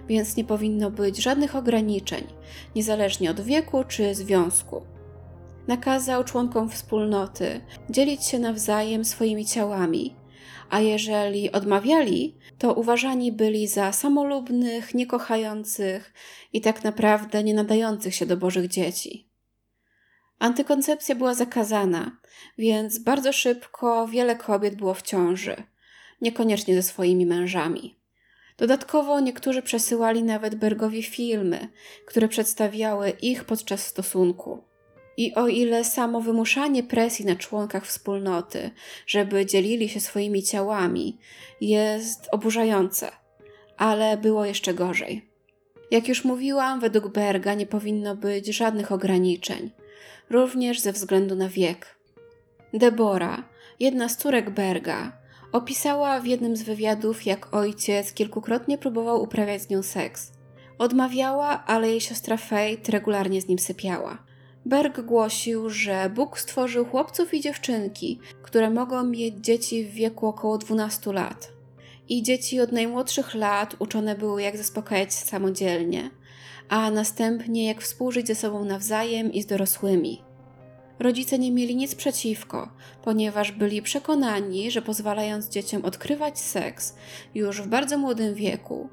więc 0.09 0.37
nie 0.37 0.45
powinno 0.45 0.91
być 0.91 1.23
żadnych 1.23 1.57
ograniczeń, 1.57 2.25
niezależnie 2.77 3.31
od 3.31 3.41
wieku 3.41 3.85
czy 3.89 4.15
związku. 4.15 4.83
Nakazał 5.67 6.25
członkom 6.25 6.71
wspólnoty 6.71 7.61
dzielić 7.91 8.25
się 8.25 8.39
nawzajem 8.39 9.05
swoimi 9.05 9.47
ciałami, 9.47 10.15
a 10.71 10.81
jeżeli 10.81 11.53
odmawiali, 11.53 12.35
to 12.59 12.75
uważani 12.75 13.33
byli 13.33 13.69
za 13.69 13.93
samolubnych, 13.93 14.95
niekochających 14.95 16.13
i 16.53 16.61
tak 16.61 16.85
naprawdę 16.85 17.45
nie 17.45 17.55
nadających 17.55 18.15
się 18.15 18.27
do 18.27 18.37
Bożych 18.37 18.69
dzieci. 18.69 19.29
Antykoncepcja 20.39 21.15
była 21.15 21.35
zakazana, 21.35 22.17
więc 22.59 22.99
bardzo 22.99 23.33
szybko 23.33 24.09
wiele 24.09 24.37
kobiet 24.37 24.75
było 24.75 24.95
w 24.95 25.03
ciąży, 25.03 25.63
niekoniecznie 26.21 26.75
ze 26.75 26.83
swoimi 26.83 27.27
mężami. 27.27 27.99
Dodatkowo 28.57 29.21
niektórzy 29.21 29.63
przesyłali 29.63 30.23
nawet 30.23 30.55
Bergowi 30.55 31.03
filmy, 31.03 31.69
które 32.07 32.29
przedstawiały 32.29 33.11
ich 33.11 33.45
podczas 33.45 33.87
stosunku. 33.87 34.74
I 35.17 35.35
o 35.35 35.49
ile 35.49 35.85
samo 35.85 36.21
wymuszanie 36.21 36.83
presji 36.83 37.25
na 37.25 37.37
członkach 37.37 37.87
wspólnoty, 37.87 38.71
żeby 39.07 39.47
dzielili 39.47 39.89
się 39.89 40.01
swoimi 40.01 40.43
ciałami, 40.43 41.19
jest 41.61 42.29
oburzające, 42.33 43.11
ale 43.77 44.17
było 44.17 44.45
jeszcze 44.45 44.75
gorzej. 44.75 45.29
Jak 45.91 46.09
już 46.09 46.25
mówiłam, 46.25 46.81
według 46.81 47.09
Berga 47.09 47.55
nie 47.55 47.67
powinno 47.67 48.17
być 48.17 48.47
żadnych 48.47 48.93
ograniczeń, 48.93 49.71
również 50.31 50.81
ze 50.81 50.93
względu 50.93 51.37
na 51.37 51.49
wiek. 51.49 51.99
Debora, 52.73 53.45
jedna 53.81 54.09
z 54.09 54.17
córek 54.17 54.51
Berga, 54.51 55.13
opisała 55.53 56.21
w 56.21 56.27
jednym 56.27 56.57
z 56.57 56.63
wywiadów, 56.63 57.27
jak 57.27 57.55
ojciec 57.55 58.13
kilkukrotnie 58.13 58.79
próbował 58.79 59.23
uprawiać 59.23 59.63
z 59.63 59.71
nią 59.71 59.83
seks. 59.83 60.33
Odmawiała, 60.79 61.65
ale 61.67 61.91
jej 61.91 62.01
siostra 62.01 62.37
Faith 62.37 62.89
regularnie 62.89 63.41
z 63.41 63.49
nim 63.49 63.59
sypiała. 63.59 64.24
Berg 64.67 65.01
głosił, 65.01 65.71
że 65.71 66.11
Bóg 66.15 66.39
stworzył 66.39 66.85
chłopców 66.85 67.35
i 67.35 67.41
dziewczynki, 67.41 68.19
które 68.43 68.71
mogą 68.71 69.05
mieć 69.05 69.35
dzieci 69.35 69.85
w 69.85 69.91
wieku 69.91 70.27
około 70.27 70.59
12 70.59 71.13
lat. 71.13 71.53
I 72.09 72.23
dzieci 72.23 72.61
od 72.61 72.73
najmłodszych 72.73 73.35
lat 73.35 73.77
uczone 73.79 74.15
były, 74.15 74.43
jak 74.43 74.57
zaspokajać 74.57 75.15
samodzielnie, 75.15 76.11
a 76.69 76.91
następnie 76.91 77.67
jak 77.67 77.83
współżyć 77.83 78.27
ze 78.27 78.35
sobą 78.35 78.65
nawzajem 78.65 79.33
i 79.33 79.43
z 79.43 79.47
dorosłymi. 79.47 80.23
Rodzice 80.99 81.39
nie 81.39 81.53
mieli 81.53 81.77
nic 81.77 81.95
przeciwko, 81.95 82.69
ponieważ 83.03 83.53
byli 83.53 83.83
przekonani, 83.83 84.71
że 84.71 84.83
pozwalając 84.83 85.49
dzieciom 85.49 85.85
odkrywać 85.85 86.39
seks 86.39 86.95
już 87.35 87.63
w 87.63 87.67
bardzo 87.67 87.99
młodym 87.99 88.35
wieku, 88.35 88.89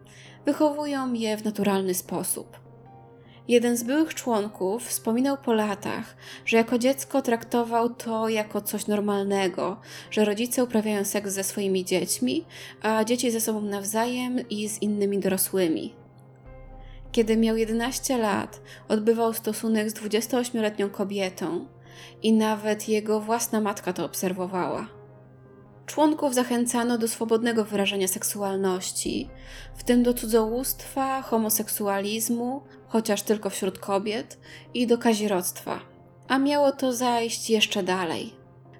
wychowują 0.45 1.13
je 1.13 1.37
w 1.37 1.45
naturalny 1.45 1.93
sposób. 1.93 2.60
Jeden 3.47 3.77
z 3.77 3.83
byłych 3.83 4.13
członków 4.15 4.87
wspominał 4.87 5.37
po 5.37 5.53
latach, 5.53 6.15
że 6.45 6.57
jako 6.57 6.77
dziecko 6.77 7.21
traktował 7.21 7.89
to 7.89 8.29
jako 8.29 8.61
coś 8.61 8.87
normalnego, 8.87 9.77
że 10.11 10.25
rodzice 10.25 10.63
uprawiają 10.63 11.05
seks 11.05 11.31
ze 11.31 11.43
swoimi 11.43 11.85
dziećmi, 11.85 12.45
a 12.81 13.03
dzieci 13.03 13.31
ze 13.31 13.41
sobą 13.41 13.61
nawzajem 13.61 14.49
i 14.49 14.69
z 14.69 14.81
innymi 14.81 15.19
dorosłymi. 15.19 15.93
Kiedy 17.11 17.37
miał 17.37 17.57
11 17.57 18.17
lat, 18.17 18.61
odbywał 18.87 19.33
stosunek 19.33 19.89
z 19.89 19.93
28-letnią 19.93 20.89
kobietą 20.89 21.65
i 22.23 22.33
nawet 22.33 22.89
jego 22.89 23.19
własna 23.19 23.61
matka 23.61 23.93
to 23.93 24.05
obserwowała. 24.05 25.00
Członków 25.91 26.33
zachęcano 26.33 26.97
do 26.97 27.07
swobodnego 27.07 27.65
wyrażania 27.65 28.07
seksualności, 28.07 29.29
w 29.75 29.83
tym 29.83 30.03
do 30.03 30.13
cudzołóstwa, 30.13 31.21
homoseksualizmu, 31.21 32.61
chociaż 32.87 33.21
tylko 33.21 33.49
wśród 33.49 33.79
kobiet, 33.79 34.37
i 34.73 34.87
do 34.87 34.97
kazirodztwa. 34.97 35.79
A 36.27 36.37
miało 36.37 36.71
to 36.71 36.93
zajść 36.93 37.49
jeszcze 37.49 37.83
dalej. 37.83 38.33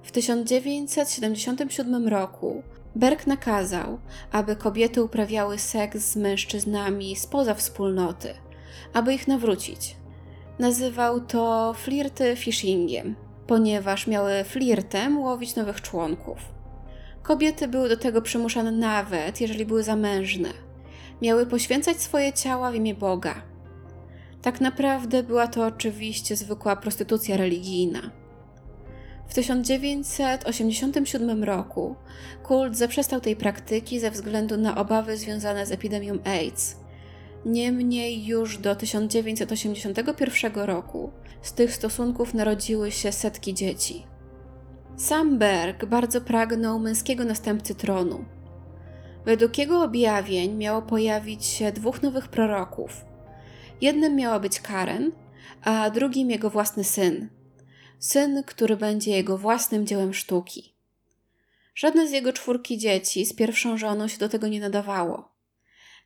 W 0.03 0.11
1977 0.11 2.07
roku 2.07 2.63
Berg 2.95 3.27
nakazał, 3.27 3.99
aby 4.31 4.55
kobiety 4.55 5.03
uprawiały 5.03 5.59
seks 5.59 5.97
z 5.97 6.15
mężczyznami 6.15 7.15
spoza 7.15 7.53
wspólnoty, 7.53 8.33
aby 8.93 9.13
ich 9.13 9.27
nawrócić. 9.27 9.95
Nazywał 10.59 11.19
to 11.19 11.73
flirty 11.77 12.35
phishingiem, 12.35 13.15
ponieważ 13.47 14.07
miały 14.07 14.43
flirtem 14.43 15.19
łowić 15.19 15.55
nowych 15.55 15.81
członków. 15.81 16.60
Kobiety 17.23 17.67
były 17.67 17.89
do 17.89 17.97
tego 17.97 18.21
przymuszane 18.21 18.71
nawet, 18.71 19.41
jeżeli 19.41 19.65
były 19.65 19.83
zamężne. 19.83 20.49
Miały 21.21 21.45
poświęcać 21.45 22.01
swoje 22.01 22.33
ciała 22.33 22.71
w 22.71 22.75
imię 22.75 22.95
Boga. 22.95 23.41
Tak 24.41 24.61
naprawdę 24.61 25.23
była 25.23 25.47
to 25.47 25.65
oczywiście 25.65 26.35
zwykła 26.35 26.75
prostytucja 26.75 27.37
religijna. 27.37 28.11
W 29.27 29.33
1987 29.33 31.43
roku 31.43 31.95
kult 32.43 32.77
zaprzestał 32.77 33.21
tej 33.21 33.35
praktyki 33.35 33.99
ze 33.99 34.11
względu 34.11 34.57
na 34.57 34.77
obawy 34.77 35.17
związane 35.17 35.65
z 35.65 35.71
epidemią 35.71 36.17
AIDS. 36.23 36.75
Niemniej 37.45 38.25
już 38.25 38.57
do 38.57 38.75
1981 38.75 40.55
roku 40.55 41.11
z 41.41 41.53
tych 41.53 41.75
stosunków 41.75 42.33
narodziły 42.33 42.91
się 42.91 43.11
setki 43.11 43.53
dzieci. 43.53 44.03
Sam 45.01 45.37
Berg 45.37 45.85
bardzo 45.85 46.21
pragnął 46.21 46.79
męskiego 46.79 47.25
następcy 47.25 47.75
tronu. 47.75 48.25
Według 49.25 49.57
jego 49.57 49.83
objawień 49.83 50.55
miało 50.55 50.81
pojawić 50.81 51.45
się 51.45 51.71
dwóch 51.71 52.01
nowych 52.01 52.27
proroków. 52.27 53.05
Jednym 53.81 54.15
miała 54.15 54.39
być 54.39 54.59
Karen, 54.59 55.11
a 55.63 55.89
drugim 55.89 56.29
jego 56.29 56.49
własny 56.49 56.83
syn. 56.83 57.29
Syn, 57.99 58.43
który 58.43 58.77
będzie 58.77 59.11
jego 59.11 59.37
własnym 59.37 59.87
dziełem 59.87 60.13
sztuki. 60.13 60.73
Żadne 61.75 62.07
z 62.07 62.11
jego 62.11 62.33
czwórki 62.33 62.77
dzieci 62.77 63.25
z 63.25 63.33
pierwszą 63.33 63.77
żoną 63.77 64.07
się 64.07 64.17
do 64.17 64.29
tego 64.29 64.47
nie 64.47 64.59
nadawało. 64.59 65.31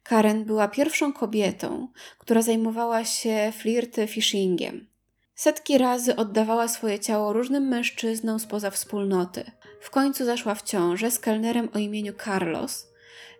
Karen 0.03 0.45
była 0.45 0.67
pierwszą 0.67 1.13
kobietą, 1.13 1.87
która 2.19 2.41
zajmowała 2.41 3.05
się 3.05 3.53
flirty 3.57 4.07
phishingiem. 4.07 4.94
Setki 5.35 5.77
razy 5.77 6.15
oddawała 6.15 6.67
swoje 6.67 6.99
ciało 6.99 7.33
różnym 7.33 7.67
mężczyznom 7.67 8.39
spoza 8.39 8.71
wspólnoty. 8.71 9.43
W 9.81 9.89
końcu 9.89 10.25
zaszła 10.25 10.55
w 10.55 10.63
ciążę 10.63 11.11
z 11.11 11.19
kelnerem 11.19 11.69
o 11.73 11.79
imieniu 11.79 12.13
Carlos 12.25 12.87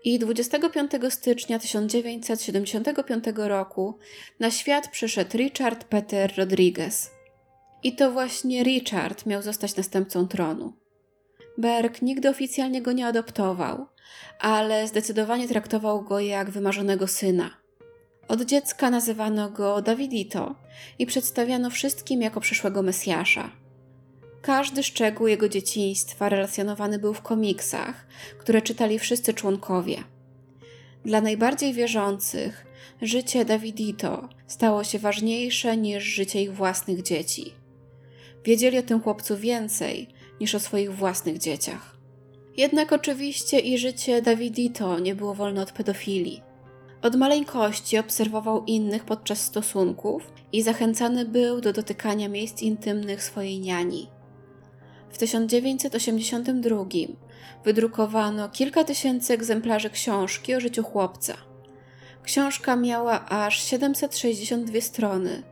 i 0.03 0.19
25 0.19 0.91
stycznia 1.09 1.59
1975 1.59 3.25
roku 3.35 3.97
na 4.39 4.51
świat 4.51 4.87
przyszedł 4.87 5.37
Richard 5.37 5.83
Peter 5.83 6.33
Rodriguez. 6.37 7.11
I 7.83 7.95
to 7.95 8.11
właśnie 8.11 8.63
Richard 8.63 9.25
miał 9.25 9.41
zostać 9.41 9.75
następcą 9.75 10.27
tronu. 10.27 10.73
Berg 11.57 12.01
nigdy 12.01 12.29
oficjalnie 12.29 12.81
go 12.81 12.91
nie 12.91 13.07
adoptował, 13.07 13.87
ale 14.39 14.87
zdecydowanie 14.87 15.47
traktował 15.47 16.03
go 16.03 16.19
jak 16.19 16.49
wymarzonego 16.49 17.07
syna. 17.07 17.64
Od 18.27 18.41
dziecka 18.41 18.89
nazywano 18.89 19.49
go 19.49 19.81
Davidito 19.81 20.55
i 20.99 21.05
przedstawiano 21.05 21.69
wszystkim 21.69 22.21
jako 22.21 22.39
przyszłego 22.39 22.81
Mesjasza. 22.81 23.51
Każdy 24.41 24.83
szczegół 24.83 25.27
jego 25.27 25.49
dzieciństwa 25.49 26.29
relacjonowany 26.29 26.99
był 26.99 27.13
w 27.13 27.21
komiksach, 27.21 28.07
które 28.39 28.61
czytali 28.61 28.99
wszyscy 28.99 29.33
członkowie. 29.33 30.03
Dla 31.05 31.21
najbardziej 31.21 31.73
wierzących 31.73 32.65
życie 33.01 33.45
Davidito 33.45 34.29
stało 34.47 34.83
się 34.83 34.99
ważniejsze 34.99 35.77
niż 35.77 36.03
życie 36.03 36.41
ich 36.41 36.53
własnych 36.53 37.01
dzieci. 37.01 37.53
Wiedzieli 38.45 38.77
o 38.77 38.83
tym 38.83 39.01
chłopcu 39.01 39.37
więcej 39.37 40.07
niż 40.41 40.55
o 40.55 40.59
swoich 40.59 40.95
własnych 40.95 41.37
dzieciach. 41.37 41.97
Jednak 42.57 42.93
oczywiście 42.93 43.59
i 43.59 43.77
życie 43.77 44.21
Davidito 44.21 44.99
nie 44.99 45.15
było 45.15 45.33
wolne 45.33 45.61
od 45.61 45.71
pedofilii. 45.71 46.44
Od 47.05 47.15
maleńkości 47.15 47.97
obserwował 47.97 48.63
innych 48.65 49.03
podczas 49.03 49.41
stosunków 49.41 50.33
i 50.51 50.63
zachęcany 50.63 51.25
był 51.25 51.61
do 51.61 51.73
dotykania 51.73 52.29
miejsc 52.29 52.61
intymnych 52.61 53.23
swojej 53.23 53.59
niani. 53.59 54.09
W 55.09 55.17
1982 55.17 56.85
wydrukowano 57.65 58.49
kilka 58.49 58.83
tysięcy 58.83 59.33
egzemplarzy 59.33 59.89
książki 59.89 60.55
o 60.55 60.59
życiu 60.59 60.83
chłopca. 60.83 61.33
Książka 62.23 62.75
miała 62.75 63.25
aż 63.25 63.63
762 63.63 64.81
strony 64.81 65.43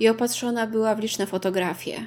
i 0.00 0.08
opatrzona 0.08 0.66
była 0.66 0.94
w 0.94 0.98
liczne 0.98 1.26
fotografie. 1.26 2.06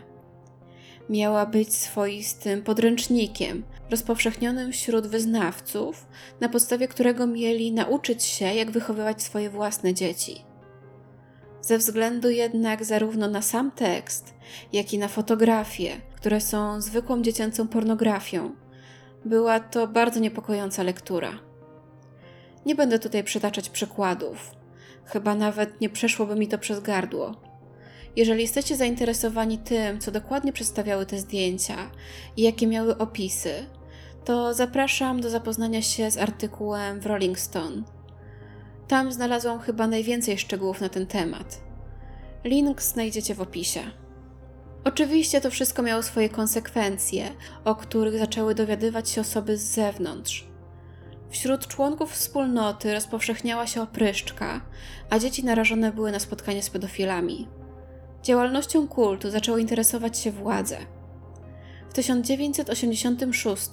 Miała 1.10 1.46
być 1.46 1.74
swoistym 1.74 2.64
podręcznikiem, 2.64 3.64
rozpowszechnionym 3.92 4.72
wśród 4.72 5.08
wyznawców, 5.08 6.08
na 6.40 6.50
podstawie 6.50 6.88
którego 6.88 7.28
mieli 7.28 7.72
nauczyć 7.72 8.24
się, 8.24 8.46
jak 8.46 8.72
wychowywać 8.72 9.24
swoje 9.24 9.50
własne 9.50 9.94
dzieci. 9.94 10.46
Ze 11.62 11.78
względu 11.78 12.30
jednak 12.30 12.86
zarówno 12.86 13.28
na 13.28 13.42
sam 13.42 13.72
tekst, 13.72 14.34
jak 14.74 14.94
i 14.94 14.98
na 14.98 15.08
fotografie, 15.08 15.92
które 16.16 16.42
są 16.42 16.82
zwykłą 16.82 17.22
dziecięcą 17.22 17.68
pornografią, 17.68 18.56
była 19.26 19.60
to 19.60 19.88
bardzo 19.88 20.20
niepokojąca 20.20 20.84
lektura. 20.84 21.32
Nie 22.66 22.76
będę 22.76 23.00
tutaj 23.00 23.24
przytaczać 23.24 23.70
przykładów, 23.70 24.52
chyba 25.06 25.36
nawet 25.36 25.82
nie 25.82 25.90
przeszłoby 25.90 26.36
mi 26.36 26.48
to 26.48 26.58
przez 26.58 26.80
gardło. 26.80 27.45
Jeżeli 28.16 28.42
jesteście 28.42 28.76
zainteresowani 28.76 29.58
tym, 29.58 30.00
co 30.00 30.12
dokładnie 30.12 30.54
przedstawiały 30.54 31.06
te 31.06 31.20
zdjęcia 31.20 31.92
i 32.38 32.42
jakie 32.42 32.68
miały 32.68 32.98
opisy, 32.98 33.54
to 34.26 34.54
zapraszam 34.54 35.22
do 35.22 35.30
zapoznania 35.30 35.82
się 35.82 36.12
z 36.12 36.18
artykułem 36.18 37.00
w 37.00 37.06
Rolling 37.06 37.40
Stone. 37.40 37.84
Tam 38.88 39.12
znalazłam 39.12 39.60
chyba 39.60 39.88
najwięcej 39.88 40.38
szczegółów 40.38 40.82
na 40.82 40.90
ten 40.90 41.08
temat. 41.08 41.62
Link 42.44 42.82
znajdziecie 42.82 43.36
w 43.36 43.42
opisie. 43.42 43.82
Oczywiście 44.84 45.42
to 45.42 45.52
wszystko 45.52 45.84
miało 45.84 46.04
swoje 46.04 46.30
konsekwencje, 46.30 47.32
o 47.66 47.76
których 47.76 48.20
zaczęły 48.20 48.56
dowiadywać 48.56 49.10
się 49.10 49.22
osoby 49.22 49.58
z 49.58 49.64
zewnątrz. 49.64 50.48
Wśród 51.30 51.68
członków 51.68 52.12
wspólnoty 52.12 52.94
rozpowszechniała 52.94 53.68
się 53.68 53.82
opryszczka, 53.82 54.62
a 55.10 55.20
dzieci 55.20 55.46
narażone 55.46 55.92
były 55.92 56.12
na 56.12 56.20
spotkanie 56.20 56.64
z 56.64 56.70
pedofilami. 56.70 57.48
Działalnością 58.26 58.88
kultu 58.88 59.30
zaczęło 59.30 59.58
interesować 59.58 60.18
się 60.20 60.32
władze. 60.32 60.78
W 61.90 61.94
1986 61.94 63.70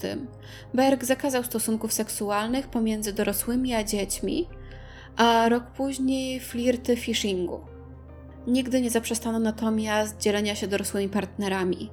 Berg 0.74 1.04
zakazał 1.04 1.44
stosunków 1.44 1.92
seksualnych 1.92 2.68
pomiędzy 2.68 3.12
dorosłymi 3.12 3.74
a 3.74 3.84
dziećmi, 3.84 4.48
a 5.16 5.48
rok 5.48 5.64
później 5.64 6.40
flirty 6.40 6.96
phishingu. 6.96 7.60
Nigdy 8.46 8.80
nie 8.80 8.90
zaprzestano 8.90 9.38
natomiast 9.38 10.18
dzielenia 10.18 10.54
się 10.54 10.68
dorosłymi 10.68 11.08
partnerami. 11.08 11.90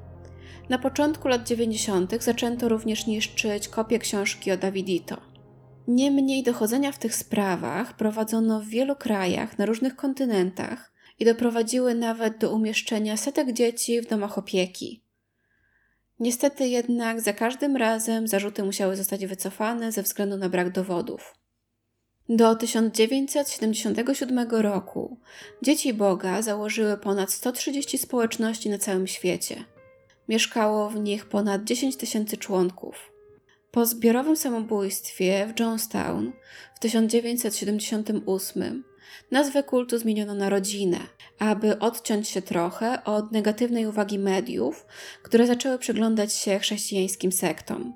Na 0.69 0.79
początku 0.79 1.27
lat 1.27 1.47
90. 1.47 2.23
zaczęto 2.23 2.69
również 2.69 3.07
niszczyć 3.07 3.67
kopie 3.67 3.99
książki 3.99 4.51
o 4.51 4.57
Davidito. 4.57 5.17
Niemniej 5.87 6.43
dochodzenia 6.43 6.91
w 6.91 6.99
tych 6.99 7.15
sprawach 7.15 7.95
prowadzono 7.95 8.61
w 8.61 8.65
wielu 8.65 8.95
krajach 8.95 9.57
na 9.57 9.65
różnych 9.65 9.95
kontynentach 9.95 10.91
i 11.19 11.25
doprowadziły 11.25 11.95
nawet 11.95 12.37
do 12.37 12.51
umieszczenia 12.51 13.17
setek 13.17 13.53
dzieci 13.53 14.01
w 14.01 14.07
domach 14.07 14.37
opieki. 14.37 15.03
Niestety 16.19 16.67
jednak 16.67 17.21
za 17.21 17.33
każdym 17.33 17.75
razem 17.75 18.27
zarzuty 18.27 18.63
musiały 18.63 18.95
zostać 18.95 19.25
wycofane 19.25 19.91
ze 19.91 20.03
względu 20.03 20.37
na 20.37 20.49
brak 20.49 20.71
dowodów. 20.71 21.35
Do 22.29 22.55
1977 22.55 24.49
roku 24.49 25.19
dzieci 25.61 25.93
Boga 25.93 26.41
założyły 26.41 26.97
ponad 26.97 27.31
130 27.31 27.97
społeczności 27.97 28.69
na 28.69 28.77
całym 28.77 29.07
świecie. 29.07 29.65
Mieszkało 30.29 30.89
w 30.89 30.95
nich 30.95 31.25
ponad 31.25 31.63
10 31.63 31.95
tysięcy 31.95 32.37
członków. 32.37 33.11
Po 33.71 33.85
zbiorowym 33.85 34.37
samobójstwie 34.37 35.53
w 35.55 35.59
Jonestown 35.59 36.31
w 36.75 36.79
1978 36.79 38.83
nazwę 39.31 39.63
kultu 39.63 39.97
zmieniono 39.97 40.33
na 40.33 40.49
rodzinę, 40.49 40.99
aby 41.39 41.79
odciąć 41.79 42.27
się 42.29 42.41
trochę 42.41 43.03
od 43.03 43.31
negatywnej 43.31 43.87
uwagi 43.87 44.19
mediów, 44.19 44.85
które 45.23 45.47
zaczęły 45.47 45.77
przyglądać 45.77 46.33
się 46.33 46.59
chrześcijańskim 46.59 47.31
sektom. 47.31 47.93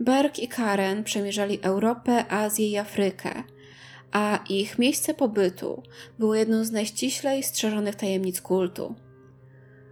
Berg 0.00 0.38
i 0.38 0.48
Karen 0.48 1.04
przemierzali 1.04 1.58
Europę, 1.62 2.24
Azję 2.28 2.68
i 2.68 2.76
Afrykę, 2.76 3.42
a 4.12 4.38
ich 4.48 4.78
miejsce 4.78 5.14
pobytu 5.14 5.82
było 6.18 6.34
jedną 6.34 6.64
z 6.64 6.70
najściślej 6.70 7.42
strzeżonych 7.42 7.94
tajemnic 7.94 8.40
kultu. 8.40 8.94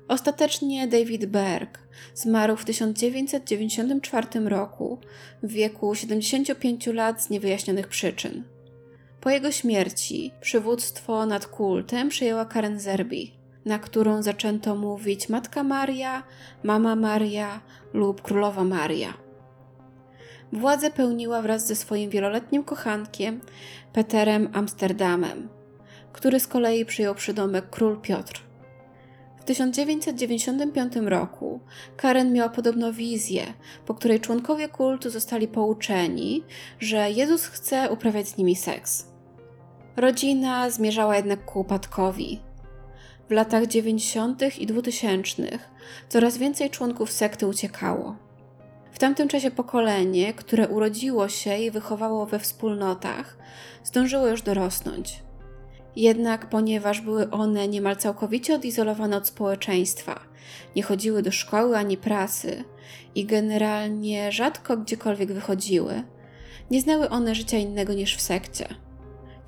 Ostatecznie 0.09 0.89
David 0.89 1.27
Berg 1.27 1.79
zmarł 2.15 2.57
w 2.57 2.65
1994 2.65 4.27
roku 4.49 4.99
w 5.43 5.53
wieku 5.53 5.95
75 5.95 6.87
lat 6.87 7.23
z 7.23 7.31
niewyjaśnionych 7.31 7.89
przyczyn. 7.89 8.45
Po 9.21 9.31
jego 9.31 9.53
śmierci 9.53 10.33
przywództwo 10.41 11.27
nad 11.27 11.47
kultem 11.47 12.09
przejęła 12.09 12.45
Karen 12.45 12.81
Zerbi, 12.81 13.33
na 13.65 13.79
którą 13.79 14.23
zaczęto 14.23 14.77
mówić 14.77 15.29
Matka 15.29 15.63
Maria, 15.63 16.23
Mama 16.63 16.97
Maria 16.97 17.61
lub 17.93 18.23
Królowa 18.23 18.65
Maria. 18.65 19.15
Władzę 20.53 20.91
pełniła 20.91 21.43
wraz 21.43 21.67
ze 21.67 21.77
swoim 21.77 22.11
wieloletnim 22.11 22.65
kochankiem 22.65 23.41
Peterem 23.93 24.49
Amsterdamem, 24.53 25.49
który 26.13 26.41
z 26.41 26.47
kolei 26.47 26.85
przyjął 26.85 27.15
przydomek 27.15 27.71
Król 27.71 28.01
Piotr. 28.01 28.43
W 29.41 29.45
1995 29.45 30.97
roku 30.97 31.61
Karen 31.97 32.33
miała 32.33 32.49
podobno 32.49 32.93
wizję, 32.93 33.43
po 33.87 33.95
której 33.95 34.21
członkowie 34.21 34.69
kultu 34.69 35.11
zostali 35.11 35.49
pouczeni, 35.49 36.45
że 36.79 37.11
Jezus 37.11 37.47
chce 37.47 37.91
uprawiać 37.91 38.29
z 38.29 38.37
nimi 38.37 38.57
seks. 38.57 39.10
Rodzina 40.01 40.71
zmierzała 40.71 41.17
jednak 41.17 41.45
ku 41.45 41.61
upadkowi. 41.61 42.41
W 43.29 43.33
latach 43.33 43.67
90. 43.67 44.59
i 44.59 44.67
2000 44.67 45.59
coraz 46.09 46.39
więcej 46.39 46.71
członków 46.71 47.13
sekty 47.13 47.47
uciekało. 47.47 48.17
W 48.93 48.99
tamtym 48.99 49.29
czasie 49.29 49.51
pokolenie, 49.51 50.35
które 50.35 50.69
urodziło 50.69 51.29
się 51.29 51.59
i 51.59 51.71
wychowało 51.71 52.27
we 52.27 52.39
wspólnotach, 52.39 53.37
zdążyło 53.85 54.27
już 54.27 54.43
dorosnąć. 54.43 55.23
Jednak 55.97 56.49
ponieważ 56.49 57.01
były 57.01 57.31
one 57.31 57.69
niemal 57.69 57.97
całkowicie 57.97 58.55
odizolowane 58.55 59.17
od 59.17 59.27
społeczeństwa, 59.27 60.21
nie 60.77 60.83
chodziły 60.83 61.23
do 61.23 61.33
szkoły 61.33 61.77
ani 61.77 61.97
prasy 61.97 62.65
i 63.15 63.25
generalnie 63.25 64.33
rzadko 64.33 64.77
gdziekolwiek 64.77 65.33
wychodziły, 65.33 66.03
nie 66.71 66.81
znały 66.81 67.09
one 67.09 67.35
życia 67.35 67.57
innego 67.57 67.93
niż 67.95 68.17
w 68.17 68.21
sekcie. 68.21 68.90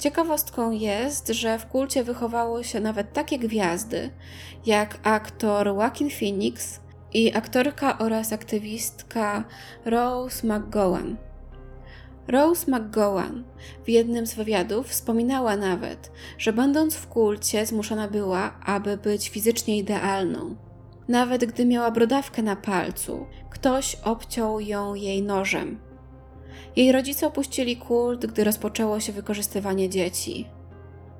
Ciekawostką 0.02 0.70
jest, 0.70 1.28
że 1.28 1.58
w 1.58 1.66
kulcie 1.66 2.04
wychowało 2.04 2.62
się 2.62 2.80
nawet 2.80 3.12
takie 3.12 3.38
gwiazdy 3.38 4.10
jak 4.66 4.98
aktor 5.02 5.66
Joaquin 5.66 6.10
Phoenix 6.10 6.80
i 7.12 7.36
aktorka 7.36 7.98
oraz 7.98 8.32
aktywistka 8.32 9.44
Rose 9.84 10.46
McGowan. 10.46 11.16
Rose 12.28 12.70
McGowan 12.70 13.44
w 13.84 13.88
jednym 13.88 14.26
z 14.26 14.34
wywiadów 14.34 14.88
wspominała 14.88 15.56
nawet, 15.56 16.12
że 16.38 16.52
będąc 16.52 16.94
w 16.94 17.06
kulcie 17.06 17.66
zmuszona 17.66 18.08
była, 18.08 18.60
aby 18.64 18.96
być 18.96 19.28
fizycznie 19.28 19.78
idealną. 19.78 20.56
Nawet 21.08 21.44
gdy 21.44 21.66
miała 21.66 21.90
brodawkę 21.90 22.42
na 22.42 22.56
palcu, 22.56 23.26
ktoś 23.50 23.96
obciął 24.04 24.60
ją 24.60 24.94
jej 24.94 25.22
nożem. 25.22 25.91
Jej 26.76 26.92
rodzice 26.92 27.26
opuścili 27.26 27.76
kult, 27.76 28.26
gdy 28.26 28.44
rozpoczęło 28.44 29.00
się 29.00 29.12
wykorzystywanie 29.12 29.88
dzieci. 29.88 30.46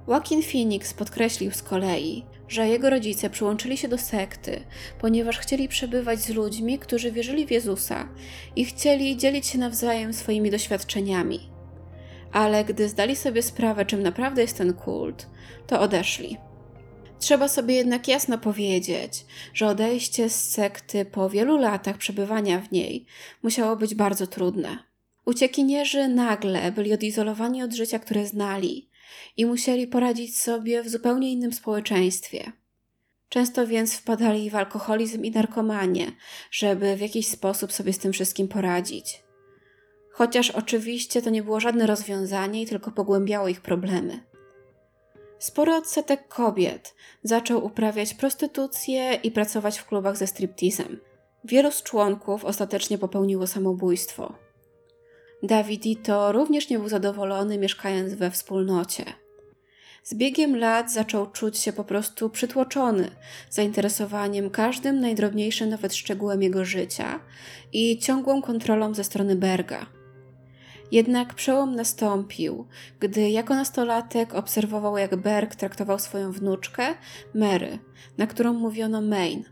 Joaquin 0.09 0.43
Phoenix 0.43 0.95
podkreślił 0.95 1.51
z 1.51 1.62
kolei, 1.62 2.25
że 2.49 2.69
jego 2.69 2.91
rodzice 2.91 3.31
przyłączyli 3.31 3.77
się 3.77 3.88
do 3.88 3.99
sekty, 3.99 4.65
ponieważ 5.01 5.38
chcieli 5.38 5.69
przebywać 5.69 6.21
z 6.21 6.29
ludźmi, 6.31 6.79
którzy 6.79 7.12
wierzyli 7.12 7.47
w 7.47 7.51
Jezusa 7.51 8.09
i 8.57 8.65
chcieli 8.65 9.17
dzielić 9.17 9.47
się 9.47 9.59
nawzajem 9.59 10.12
swoimi 10.12 10.51
doświadczeniami. 10.51 11.53
ale 12.33 12.65
gdy 12.65 12.88
zdali 12.88 13.17
sobie 13.17 13.43
sprawę, 13.43 13.87
czym 13.87 14.03
naprawdę 14.03 14.43
jest 14.43 14.59
ten 14.59 14.73
kult, 14.75 15.27
to 15.67 15.81
odeszli. 15.81 16.37
Trzeba 17.19 17.49
sobie 17.49 17.75
jednak 17.75 18.09
jasno 18.09 18.38
powiedzieć, 18.38 19.27
że 19.55 19.67
odejście 19.67 20.31
z 20.31 20.51
sekty 20.51 21.05
po 21.05 21.31
wielu 21.31 21.59
latach 21.59 21.99
przebywania 21.99 22.61
w 22.61 22.73
niej 22.73 23.07
musiało 23.43 23.77
być 23.77 23.95
bardzo 23.95 24.27
trudne. 24.27 24.92
Uciekinierzy 25.27 26.09
nagle 26.09 26.73
byli 26.73 26.93
odizolowani 26.93 27.63
od 27.63 27.73
życia, 27.73 27.99
które 27.99 28.27
znali 28.27 28.89
i 29.37 29.47
musieli 29.47 29.87
poradzić 29.87 30.39
sobie 30.39 30.83
w 30.83 30.89
zupełnie 30.89 31.33
innym 31.33 31.53
społeczeństwie. 31.53 32.53
Często 33.29 33.67
więc 33.67 33.95
wpadali 33.95 34.51
w 34.51 34.57
alkoholizm 34.57 35.25
i 35.25 35.31
narkomanię, 35.31 36.13
żeby 36.51 36.97
w 36.97 37.01
jakiś 37.01 37.29
sposób 37.29 37.73
sobie 37.73 37.93
z 37.93 37.99
tym 37.99 38.13
wszystkim 38.13 38.49
poradzić. 38.49 39.23
Chociaż 40.11 40.51
oczywiście 40.51 41.23
to 41.23 41.31
nie 41.31 41.43
było 41.43 41.61
żadne 41.61 41.87
rozwiązanie 41.87 42.63
i 42.63 42.67
tylko 42.67 42.91
pogłębiało 42.91 43.49
ich 43.49 43.61
problemy. 43.61 44.21
Spory 45.39 45.75
odsetek 45.75 46.29
kobiet 46.29 46.95
zaczął 47.23 47.65
uprawiać 47.65 48.15
prostytucję 48.15 49.15
i 49.15 49.31
pracować 49.31 49.79
w 49.79 49.87
klubach 49.87 50.17
ze 50.17 50.27
striptizem. 50.27 51.01
Wielu 51.45 51.71
z 51.71 51.83
członków 51.83 52.45
ostatecznie 52.45 52.99
popełniło 52.99 53.47
samobójstwo. 53.47 54.35
Davidito 55.43 56.33
również 56.33 56.71
nie 56.71 56.79
był 56.79 56.89
zadowolony 56.89 57.59
mieszkając 57.59 58.15
we 58.15 58.31
wspólnocie. 58.31 59.05
Z 60.03 60.15
biegiem 60.15 60.57
lat 60.57 60.93
zaczął 60.93 61.31
czuć 61.31 61.59
się 61.59 61.73
po 61.73 61.85
prostu 61.85 62.31
przytłoczony 62.31 63.11
zainteresowaniem 63.51 64.51
każdym 64.51 65.01
najdrobniejszym 65.01 65.69
nawet 65.69 65.95
szczegółem 65.95 66.43
jego 66.43 66.65
życia 66.65 67.21
i 67.73 67.99
ciągłą 67.99 68.43
kontrolą 68.43 68.95
ze 68.95 69.05
strony 69.05 69.37
Berga. 69.37 69.87
Jednak 70.93 71.35
przełom 71.35 71.75
nastąpił, 71.75 72.67
gdy 73.01 73.31
jako 73.31 73.55
nastolatek 73.55 74.35
obserwował, 74.35 74.99
jak 74.99 75.17
Berg 75.17 75.55
traktował 75.55 75.99
swoją 75.99 76.33
wnuczkę, 76.33 76.95
Mary, 77.35 77.79
na 78.19 78.27
którą 78.27 78.53
mówiono 78.53 79.01
Main. 79.01 79.45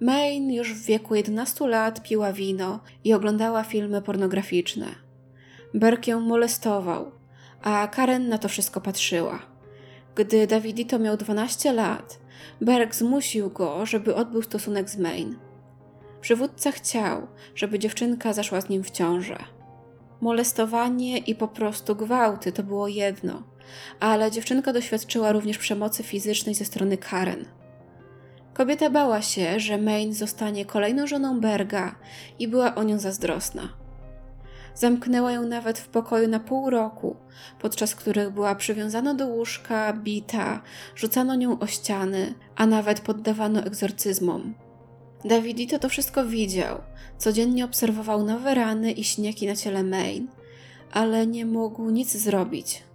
Main 0.00 0.52
już 0.52 0.74
w 0.74 0.84
wieku 0.84 1.14
11 1.14 1.66
lat 1.66 2.02
piła 2.02 2.32
wino 2.32 2.80
i 3.04 3.14
oglądała 3.14 3.64
filmy 3.64 4.02
pornograficzne. 4.02 4.86
Berg 5.74 6.06
ją 6.06 6.20
molestował, 6.20 7.10
a 7.62 7.88
Karen 7.88 8.28
na 8.28 8.38
to 8.38 8.48
wszystko 8.48 8.80
patrzyła. 8.80 9.38
Gdy 10.14 10.46
Davidito 10.46 10.98
miał 10.98 11.16
12 11.16 11.72
lat, 11.72 12.18
Berg 12.60 12.94
zmusił 12.94 13.50
go, 13.50 13.86
żeby 13.86 14.14
odbył 14.14 14.42
stosunek 14.42 14.90
z 14.90 14.96
Main. 14.96 15.36
Przywódca 16.20 16.72
chciał, 16.72 17.26
żeby 17.54 17.78
dziewczynka 17.78 18.32
zaszła 18.32 18.60
z 18.60 18.68
nim 18.68 18.84
w 18.84 18.90
ciążę. 18.90 19.38
Molestowanie 20.20 21.18
i 21.18 21.34
po 21.34 21.48
prostu 21.48 21.96
gwałty 21.96 22.52
to 22.52 22.62
było 22.62 22.88
jedno, 22.88 23.42
ale 24.00 24.30
dziewczynka 24.30 24.72
doświadczyła 24.72 25.32
również 25.32 25.58
przemocy 25.58 26.02
fizycznej 26.02 26.54
ze 26.54 26.64
strony 26.64 26.96
Karen. 26.96 27.44
Kobieta 28.58 28.90
bała 28.90 29.22
się, 29.22 29.60
że 29.60 29.78
Main 29.78 30.14
zostanie 30.14 30.64
kolejną 30.64 31.06
żoną 31.06 31.40
Berga 31.40 31.94
i 32.38 32.48
była 32.48 32.74
o 32.74 32.82
nią 32.82 32.98
zazdrosna. 32.98 33.68
Zamknęła 34.74 35.32
ją 35.32 35.42
nawet 35.42 35.78
w 35.78 35.88
pokoju 35.88 36.28
na 36.28 36.40
pół 36.40 36.70
roku, 36.70 37.16
podczas 37.60 37.94
których 37.94 38.30
była 38.30 38.54
przywiązana 38.54 39.14
do 39.14 39.26
łóżka, 39.26 39.92
bita, 39.92 40.62
rzucano 40.96 41.34
nią 41.34 41.58
o 41.58 41.66
ściany, 41.66 42.34
a 42.56 42.66
nawet 42.66 43.00
poddawano 43.00 43.60
egzorcyzmom. 43.60 44.54
Davidito 45.24 45.78
to 45.78 45.88
wszystko 45.88 46.24
widział. 46.24 46.78
Codziennie 47.18 47.64
obserwował 47.64 48.24
nowe 48.24 48.54
rany 48.54 48.92
i 48.92 49.04
śniegi 49.04 49.46
na 49.46 49.56
ciele 49.56 49.82
Main, 49.82 50.28
ale 50.92 51.26
nie 51.26 51.46
mógł 51.46 51.90
nic 51.90 52.16
zrobić. 52.16 52.87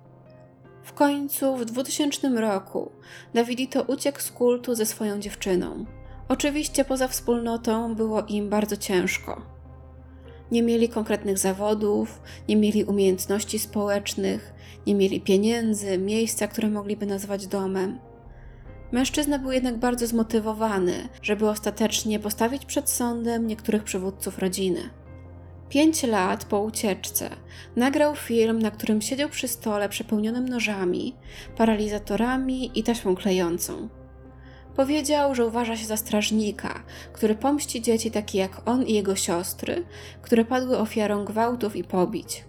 W 0.83 0.93
końcu 0.93 1.57
w 1.57 1.65
2000 1.65 2.29
roku 2.29 2.91
Davidito 3.33 3.83
uciekł 3.83 4.21
z 4.21 4.31
kultu 4.31 4.75
ze 4.75 4.85
swoją 4.85 5.19
dziewczyną. 5.19 5.85
Oczywiście 6.27 6.85
poza 6.85 7.07
wspólnotą 7.07 7.95
było 7.95 8.21
im 8.21 8.49
bardzo 8.49 8.77
ciężko. 8.77 9.41
Nie 10.51 10.63
mieli 10.63 10.89
konkretnych 10.89 11.37
zawodów, 11.37 12.21
nie 12.49 12.55
mieli 12.55 12.83
umiejętności 12.83 13.59
społecznych, 13.59 14.53
nie 14.87 14.95
mieli 14.95 15.21
pieniędzy, 15.21 15.97
miejsca, 15.97 16.47
które 16.47 16.69
mogliby 16.69 17.05
nazwać 17.05 17.47
domem. 17.47 17.99
Mężczyzna 18.91 19.39
był 19.39 19.51
jednak 19.51 19.77
bardzo 19.77 20.07
zmotywowany, 20.07 21.09
żeby 21.21 21.49
ostatecznie 21.49 22.19
postawić 22.19 22.65
przed 22.65 22.89
sądem 22.89 23.47
niektórych 23.47 23.83
przywódców 23.83 24.39
rodziny. 24.39 24.89
Pięć 25.73 26.03
lat 26.03 26.45
po 26.45 26.59
ucieczce 26.59 27.29
nagrał 27.75 28.15
film, 28.15 28.59
na 28.59 28.71
którym 28.71 29.01
siedział 29.01 29.29
przy 29.29 29.47
stole 29.47 29.89
przepełnionym 29.89 30.49
nożami, 30.49 31.15
paralizatorami 31.57 32.79
i 32.79 32.83
taśmą 32.83 33.15
klejącą. 33.15 33.89
Powiedział, 34.75 35.36
że 35.36 35.45
uważa 35.45 35.77
się 35.77 35.86
za 35.86 35.97
strażnika, 35.97 36.83
który 37.13 37.36
pomści 37.36 37.81
dzieci 37.81 38.12
takie 38.12 38.38
jak 38.38 38.62
on 38.65 38.83
i 38.83 38.93
jego 38.93 39.15
siostry, 39.15 39.86
które 40.21 40.45
padły 40.45 40.77
ofiarą 40.77 41.25
gwałtów 41.25 41.75
i 41.75 41.83
pobić. 41.83 42.45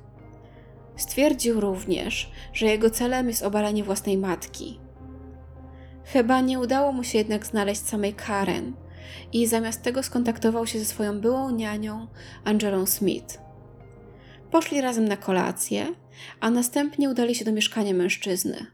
Stwierdził 0.96 1.60
również, 1.60 2.30
że 2.52 2.66
jego 2.66 2.90
celem 2.90 3.28
jest 3.28 3.42
obalenie 3.42 3.84
własnej 3.84 4.18
matki. 4.18 4.80
Chyba 6.04 6.40
nie 6.40 6.58
udało 6.58 6.92
mu 6.92 7.04
się 7.04 7.18
jednak 7.18 7.46
znaleźć 7.46 7.82
samej 7.82 8.14
Karen 8.14 8.83
i 9.32 9.46
zamiast 9.46 9.82
tego 9.82 10.02
skontaktował 10.02 10.66
się 10.66 10.78
ze 10.78 10.84
swoją 10.84 11.20
byłą 11.20 11.50
nianią, 11.50 12.06
Angelą 12.44 12.86
Smith. 12.86 13.38
Poszli 14.50 14.80
razem 14.80 15.08
na 15.08 15.16
kolację, 15.16 15.94
a 16.40 16.50
następnie 16.50 17.10
udali 17.10 17.34
się 17.34 17.44
do 17.44 17.52
mieszkania 17.52 17.94
mężczyzny. 17.94 18.66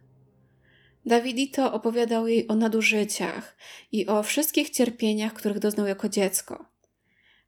Davidito 1.06 1.72
opowiadał 1.72 2.26
jej 2.26 2.48
o 2.48 2.54
nadużyciach 2.54 3.56
i 3.92 4.06
o 4.06 4.22
wszystkich 4.22 4.70
cierpieniach, 4.70 5.32
których 5.32 5.58
doznał 5.58 5.86
jako 5.86 6.08
dziecko. 6.08 6.64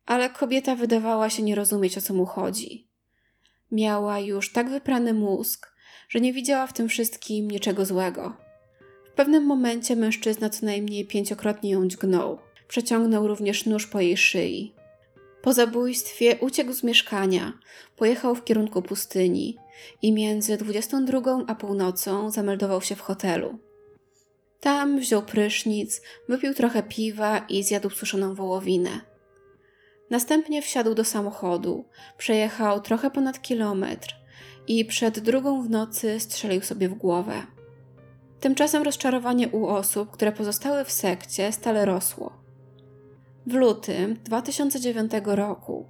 Ale 0.07 0.31
kobieta 0.31 0.77
wydawała 0.77 1.31
się 1.31 1.43
nie 1.43 1.55
rozumieć, 1.55 1.99
o 1.99 2.01
co 2.01 2.15
mu 2.15 2.27
chodzi. 2.27 2.89
Miała 3.73 4.19
już 4.19 4.53
tak 4.53 4.71
wyprany 4.71 5.15
mózg, 5.15 5.73
że 6.09 6.21
nie 6.21 6.33
widziała 6.33 6.67
w 6.67 6.73
tym 6.73 6.89
wszystkim 6.89 7.51
niczego 7.51 7.87
złego. 7.87 8.37
W 9.13 9.15
pewnym 9.15 9.45
momencie 9.47 9.97
mężczyzna 9.97 10.51
co 10.51 10.67
najmniej 10.67 11.07
pięciokrotnie 11.07 11.71
ją 11.71 11.89
dźgnął. 11.89 12.39
Przeciągnął 12.69 13.29
również 13.29 13.67
nóż 13.67 13.87
po 13.87 14.01
jej 14.01 14.17
szyi. 14.17 14.75
Po 15.43 15.53
zabójstwie 15.53 16.37
uciekł 16.41 16.73
z 16.73 16.83
mieszkania, 16.83 17.53
pojechał 17.97 18.35
w 18.35 18.45
kierunku 18.45 18.83
pustyni 18.83 19.57
i 20.03 20.13
między 20.13 20.57
22 20.57 21.45
a 21.47 21.55
północą 21.55 22.31
zameldował 22.31 22.83
się 22.83 22.97
w 22.97 23.01
hotelu. 23.01 23.59
Tam 24.61 24.99
wziął 24.99 25.23
prysznic, 25.23 26.03
wypił 26.29 26.55
trochę 26.55 26.83
piwa 26.83 27.39
i 27.39 27.63
zjadł 27.63 27.91
suszoną 27.91 28.35
wołowinę. 28.35 29.01
Następnie 30.11 30.63
wsiadł 30.63 30.95
do 30.95 31.05
samochodu, 31.05 31.85
przejechał 32.19 32.81
trochę 32.81 33.11
ponad 33.11 33.43
kilometr 33.43 34.15
i 34.69 34.85
przed 34.85 35.19
drugą 35.19 35.63
w 35.63 35.71
nocy 35.71 36.21
strzelił 36.21 36.63
sobie 36.63 36.89
w 36.89 36.95
głowę. 36.95 37.43
Tymczasem 38.41 38.83
rozczarowanie 38.83 39.49
u 39.49 39.67
osób, 39.67 40.11
które 40.11 40.33
pozostały 40.33 40.85
w 40.85 40.93
sekcie, 40.93 41.53
stale 41.53 41.85
rosło. 41.85 42.42
W 43.47 43.55
lutym 43.55 44.17
2009 44.25 45.13
roku 45.25 45.87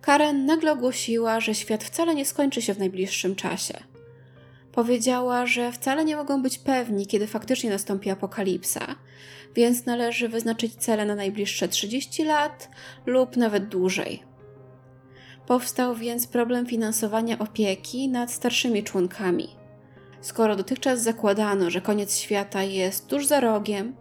Karen 0.00 0.46
nagle 0.46 0.72
ogłosiła, 0.72 1.40
że 1.40 1.54
świat 1.54 1.84
wcale 1.84 2.14
nie 2.14 2.24
skończy 2.26 2.62
się 2.62 2.74
w 2.74 2.78
najbliższym 2.78 3.36
czasie. 3.36 3.74
Powiedziała, 4.72 5.46
że 5.46 5.72
wcale 5.72 6.04
nie 6.04 6.16
mogą 6.16 6.42
być 6.42 6.58
pewni, 6.58 7.06
kiedy 7.06 7.26
faktycznie 7.26 7.70
nastąpi 7.70 8.10
apokalipsa, 8.10 8.86
więc 9.54 9.86
należy 9.86 10.28
wyznaczyć 10.28 10.74
cele 10.74 11.06
na 11.06 11.14
najbliższe 11.14 11.68
30 11.68 12.24
lat 12.24 12.68
lub 13.06 13.36
nawet 13.36 13.68
dłużej. 13.68 14.22
Powstał 15.46 15.94
więc 15.94 16.26
problem 16.26 16.66
finansowania 16.66 17.38
opieki 17.38 18.08
nad 18.08 18.32
starszymi 18.32 18.82
członkami. 18.82 19.48
Skoro 20.20 20.56
dotychczas 20.56 21.02
zakładano, 21.02 21.70
że 21.70 21.80
koniec 21.80 22.16
świata 22.16 22.62
jest 22.62 23.06
tuż 23.08 23.26
za 23.26 23.40
rogiem, 23.40 23.96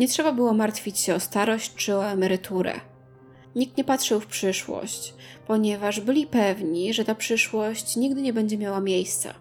nie 0.00 0.08
trzeba 0.08 0.32
było 0.32 0.52
martwić 0.52 0.98
się 0.98 1.14
o 1.14 1.20
starość 1.20 1.74
czy 1.74 1.96
o 1.96 2.06
emeryturę. 2.06 2.72
Nikt 3.56 3.76
nie 3.76 3.84
patrzył 3.84 4.20
w 4.20 4.26
przyszłość, 4.26 5.14
ponieważ 5.46 6.00
byli 6.00 6.26
pewni, 6.26 6.94
że 6.94 7.04
ta 7.04 7.14
przyszłość 7.14 7.96
nigdy 7.96 8.22
nie 8.22 8.32
będzie 8.32 8.58
miała 8.58 8.80
miejsca. 8.80 9.34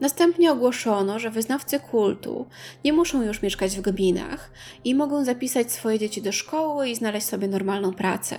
Następnie 0.00 0.52
ogłoszono, 0.52 1.18
że 1.18 1.30
wyznawcy 1.30 1.80
kultu 1.80 2.46
nie 2.84 2.92
muszą 2.92 3.22
już 3.22 3.42
mieszkać 3.42 3.76
w 3.76 3.80
gminach 3.80 4.50
i 4.84 4.94
mogą 4.94 5.24
zapisać 5.24 5.72
swoje 5.72 5.98
dzieci 5.98 6.22
do 6.22 6.32
szkoły 6.32 6.88
i 6.88 6.96
znaleźć 6.96 7.26
sobie 7.26 7.48
normalną 7.48 7.92
pracę. 7.92 8.36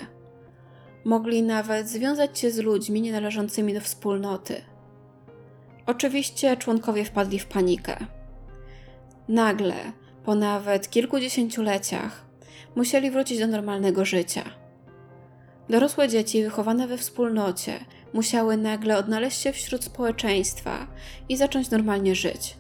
Mogli 1.06 1.44
nawet 1.44 1.90
związać 1.90 2.40
się 2.40 2.52
z 2.52 2.58
ludźmi 2.58 3.02
nienależącymi 3.02 3.74
do 3.74 3.82
wspólnoty. 3.82 4.62
Oczywiście 5.86 6.58
członkowie 6.58 7.06
wpadli 7.06 7.40
w 7.40 7.46
panikę. 7.46 7.98
Nagle, 9.28 9.76
po 10.26 10.36
nawet 10.36 10.90
kilkudziesięcioleciach, 10.90 12.26
musieli 12.76 13.12
wrócić 13.12 13.40
do 13.40 13.48
normalnego 13.48 14.06
życia. 14.06 14.44
Dorosłe 15.70 16.10
dzieci 16.10 16.44
wychowane 16.44 16.88
we 16.88 16.98
wspólnocie 16.98 17.80
musiały 18.14 18.58
nagle 18.58 18.98
odnaleźć 18.98 19.42
się 19.42 19.54
wśród 19.54 19.84
społeczeństwa 19.84 20.88
i 21.30 21.38
zacząć 21.38 21.70
normalnie 21.70 22.16
żyć. 22.16 22.58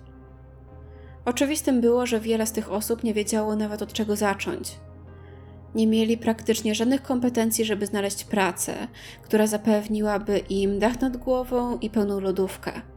Oczywistym 1.26 1.82
było, 1.82 2.06
że 2.06 2.20
wiele 2.20 2.48
z 2.48 2.52
tych 2.52 2.72
osób 2.72 3.04
nie 3.04 3.14
wiedziało 3.14 3.56
nawet 3.56 3.82
od 3.82 3.94
czego 3.94 4.16
zacząć. 4.16 4.72
Nie 5.76 5.88
mieli 5.88 6.18
praktycznie 6.18 6.76
żadnych 6.76 7.04
kompetencji, 7.04 7.66
żeby 7.66 7.86
znaleźć 7.86 8.24
pracę, 8.24 8.74
która 9.22 9.48
zapewniłaby 9.48 10.38
im 10.38 10.80
dach 10.80 11.02
nad 11.02 11.18
głową 11.18 11.80
i 11.80 11.90
pełną 11.90 12.20
lodówkę. 12.20 12.93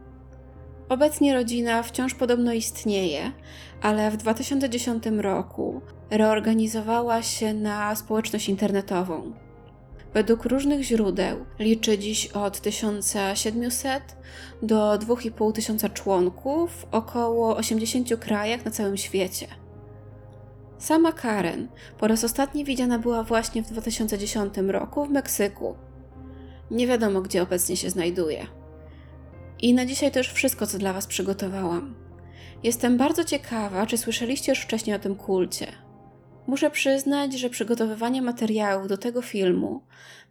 Obecnie 0.89 1.33
rodzina 1.33 1.83
wciąż 1.83 2.13
podobno 2.13 2.53
istnieje, 2.53 3.31
ale 3.81 4.11
w 4.11 4.17
2010 4.17 5.03
roku 5.17 5.81
reorganizowała 6.09 7.21
się 7.21 7.53
na 7.53 7.95
społeczność 7.95 8.49
internetową. 8.49 9.33
Według 10.13 10.45
różnych 10.45 10.83
źródeł 10.83 11.45
liczy 11.59 11.97
dziś 11.97 12.27
od 12.27 12.61
1700 12.61 14.17
do 14.61 14.97
2500 14.97 15.93
członków 15.93 16.71
w 16.71 16.85
około 16.91 17.57
80 17.57 18.15
krajach 18.19 18.65
na 18.65 18.71
całym 18.71 18.97
świecie. 18.97 19.47
Sama 20.77 21.11
Karen 21.11 21.67
po 21.97 22.07
raz 22.07 22.23
ostatni 22.23 22.65
widziana 22.65 22.99
była 22.99 23.23
właśnie 23.23 23.63
w 23.63 23.71
2010 23.71 24.53
roku 24.57 25.05
w 25.05 25.09
Meksyku. 25.09 25.75
Nie 26.71 26.87
wiadomo, 26.87 27.21
gdzie 27.21 27.41
obecnie 27.41 27.77
się 27.77 27.89
znajduje. 27.89 28.56
I 29.61 29.73
na 29.73 29.85
dzisiaj 29.85 30.11
to 30.11 30.19
już 30.19 30.27
wszystko, 30.27 30.67
co 30.67 30.77
dla 30.77 30.93
Was 30.93 31.07
przygotowałam. 31.07 31.95
Jestem 32.63 32.97
bardzo 32.97 33.23
ciekawa, 33.23 33.85
czy 33.85 33.97
słyszeliście 33.97 34.51
już 34.51 34.59
wcześniej 34.59 34.95
o 34.95 34.99
tym 34.99 35.15
kulcie. 35.15 35.67
Muszę 36.47 36.71
przyznać, 36.71 37.33
że 37.33 37.49
przygotowywanie 37.49 38.21
materiału 38.21 38.87
do 38.87 38.97
tego 38.97 39.21
filmu 39.21 39.81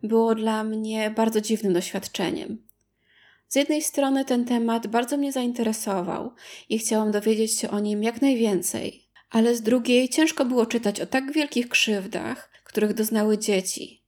było 0.03 0.35
dla 0.35 0.65
mnie 0.65 1.11
bardzo 1.11 1.41
dziwnym 1.41 1.73
doświadczeniem. 1.73 2.67
Z 3.49 3.57
jednej 3.57 3.83
strony 3.83 4.25
ten 4.25 4.45
temat 4.45 4.87
bardzo 4.87 5.17
mnie 5.17 5.33
zainteresował 5.33 6.33
i 6.69 6.79
chciałam 6.79 7.11
dowiedzieć 7.11 7.59
się 7.59 7.71
o 7.71 7.81
nim 7.81 8.03
jak 8.03 8.23
najwięcej, 8.23 9.09
ale 9.31 9.57
z 9.57 9.63
drugiej 9.63 10.09
ciężko 10.09 10.45
było 10.45 10.67
czytać 10.67 11.01
o 11.01 11.07
tak 11.07 11.33
wielkich 11.33 11.69
krzywdach, 11.69 12.51
których 12.65 12.95
doznały 12.95 13.39
dzieci 13.39 14.05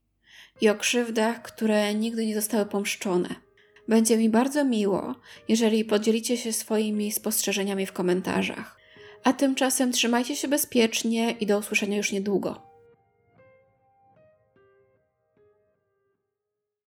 i 0.60 0.68
o 0.68 0.74
krzywdach, 0.74 1.42
które 1.42 1.94
nigdy 1.94 2.26
nie 2.26 2.34
zostały 2.34 2.66
pomszczone. 2.66 3.47
Będzie 3.88 4.16
mi 4.16 4.28
bardzo 4.28 4.64
miło, 4.64 5.14
jeżeli 5.48 5.84
podzielicie 5.84 6.36
się 6.36 6.52
swoimi 6.52 7.12
spostrzeżeniami 7.12 7.86
w 7.86 7.92
komentarzach. 7.92 8.78
A 9.24 9.32
tymczasem 9.32 9.92
trzymajcie 9.92 10.36
się 10.36 10.48
bezpiecznie 10.48 11.30
i 11.30 11.46
do 11.46 11.58
usłyszenia 11.58 11.96
już 11.96 12.12
niedługo. 12.12 12.67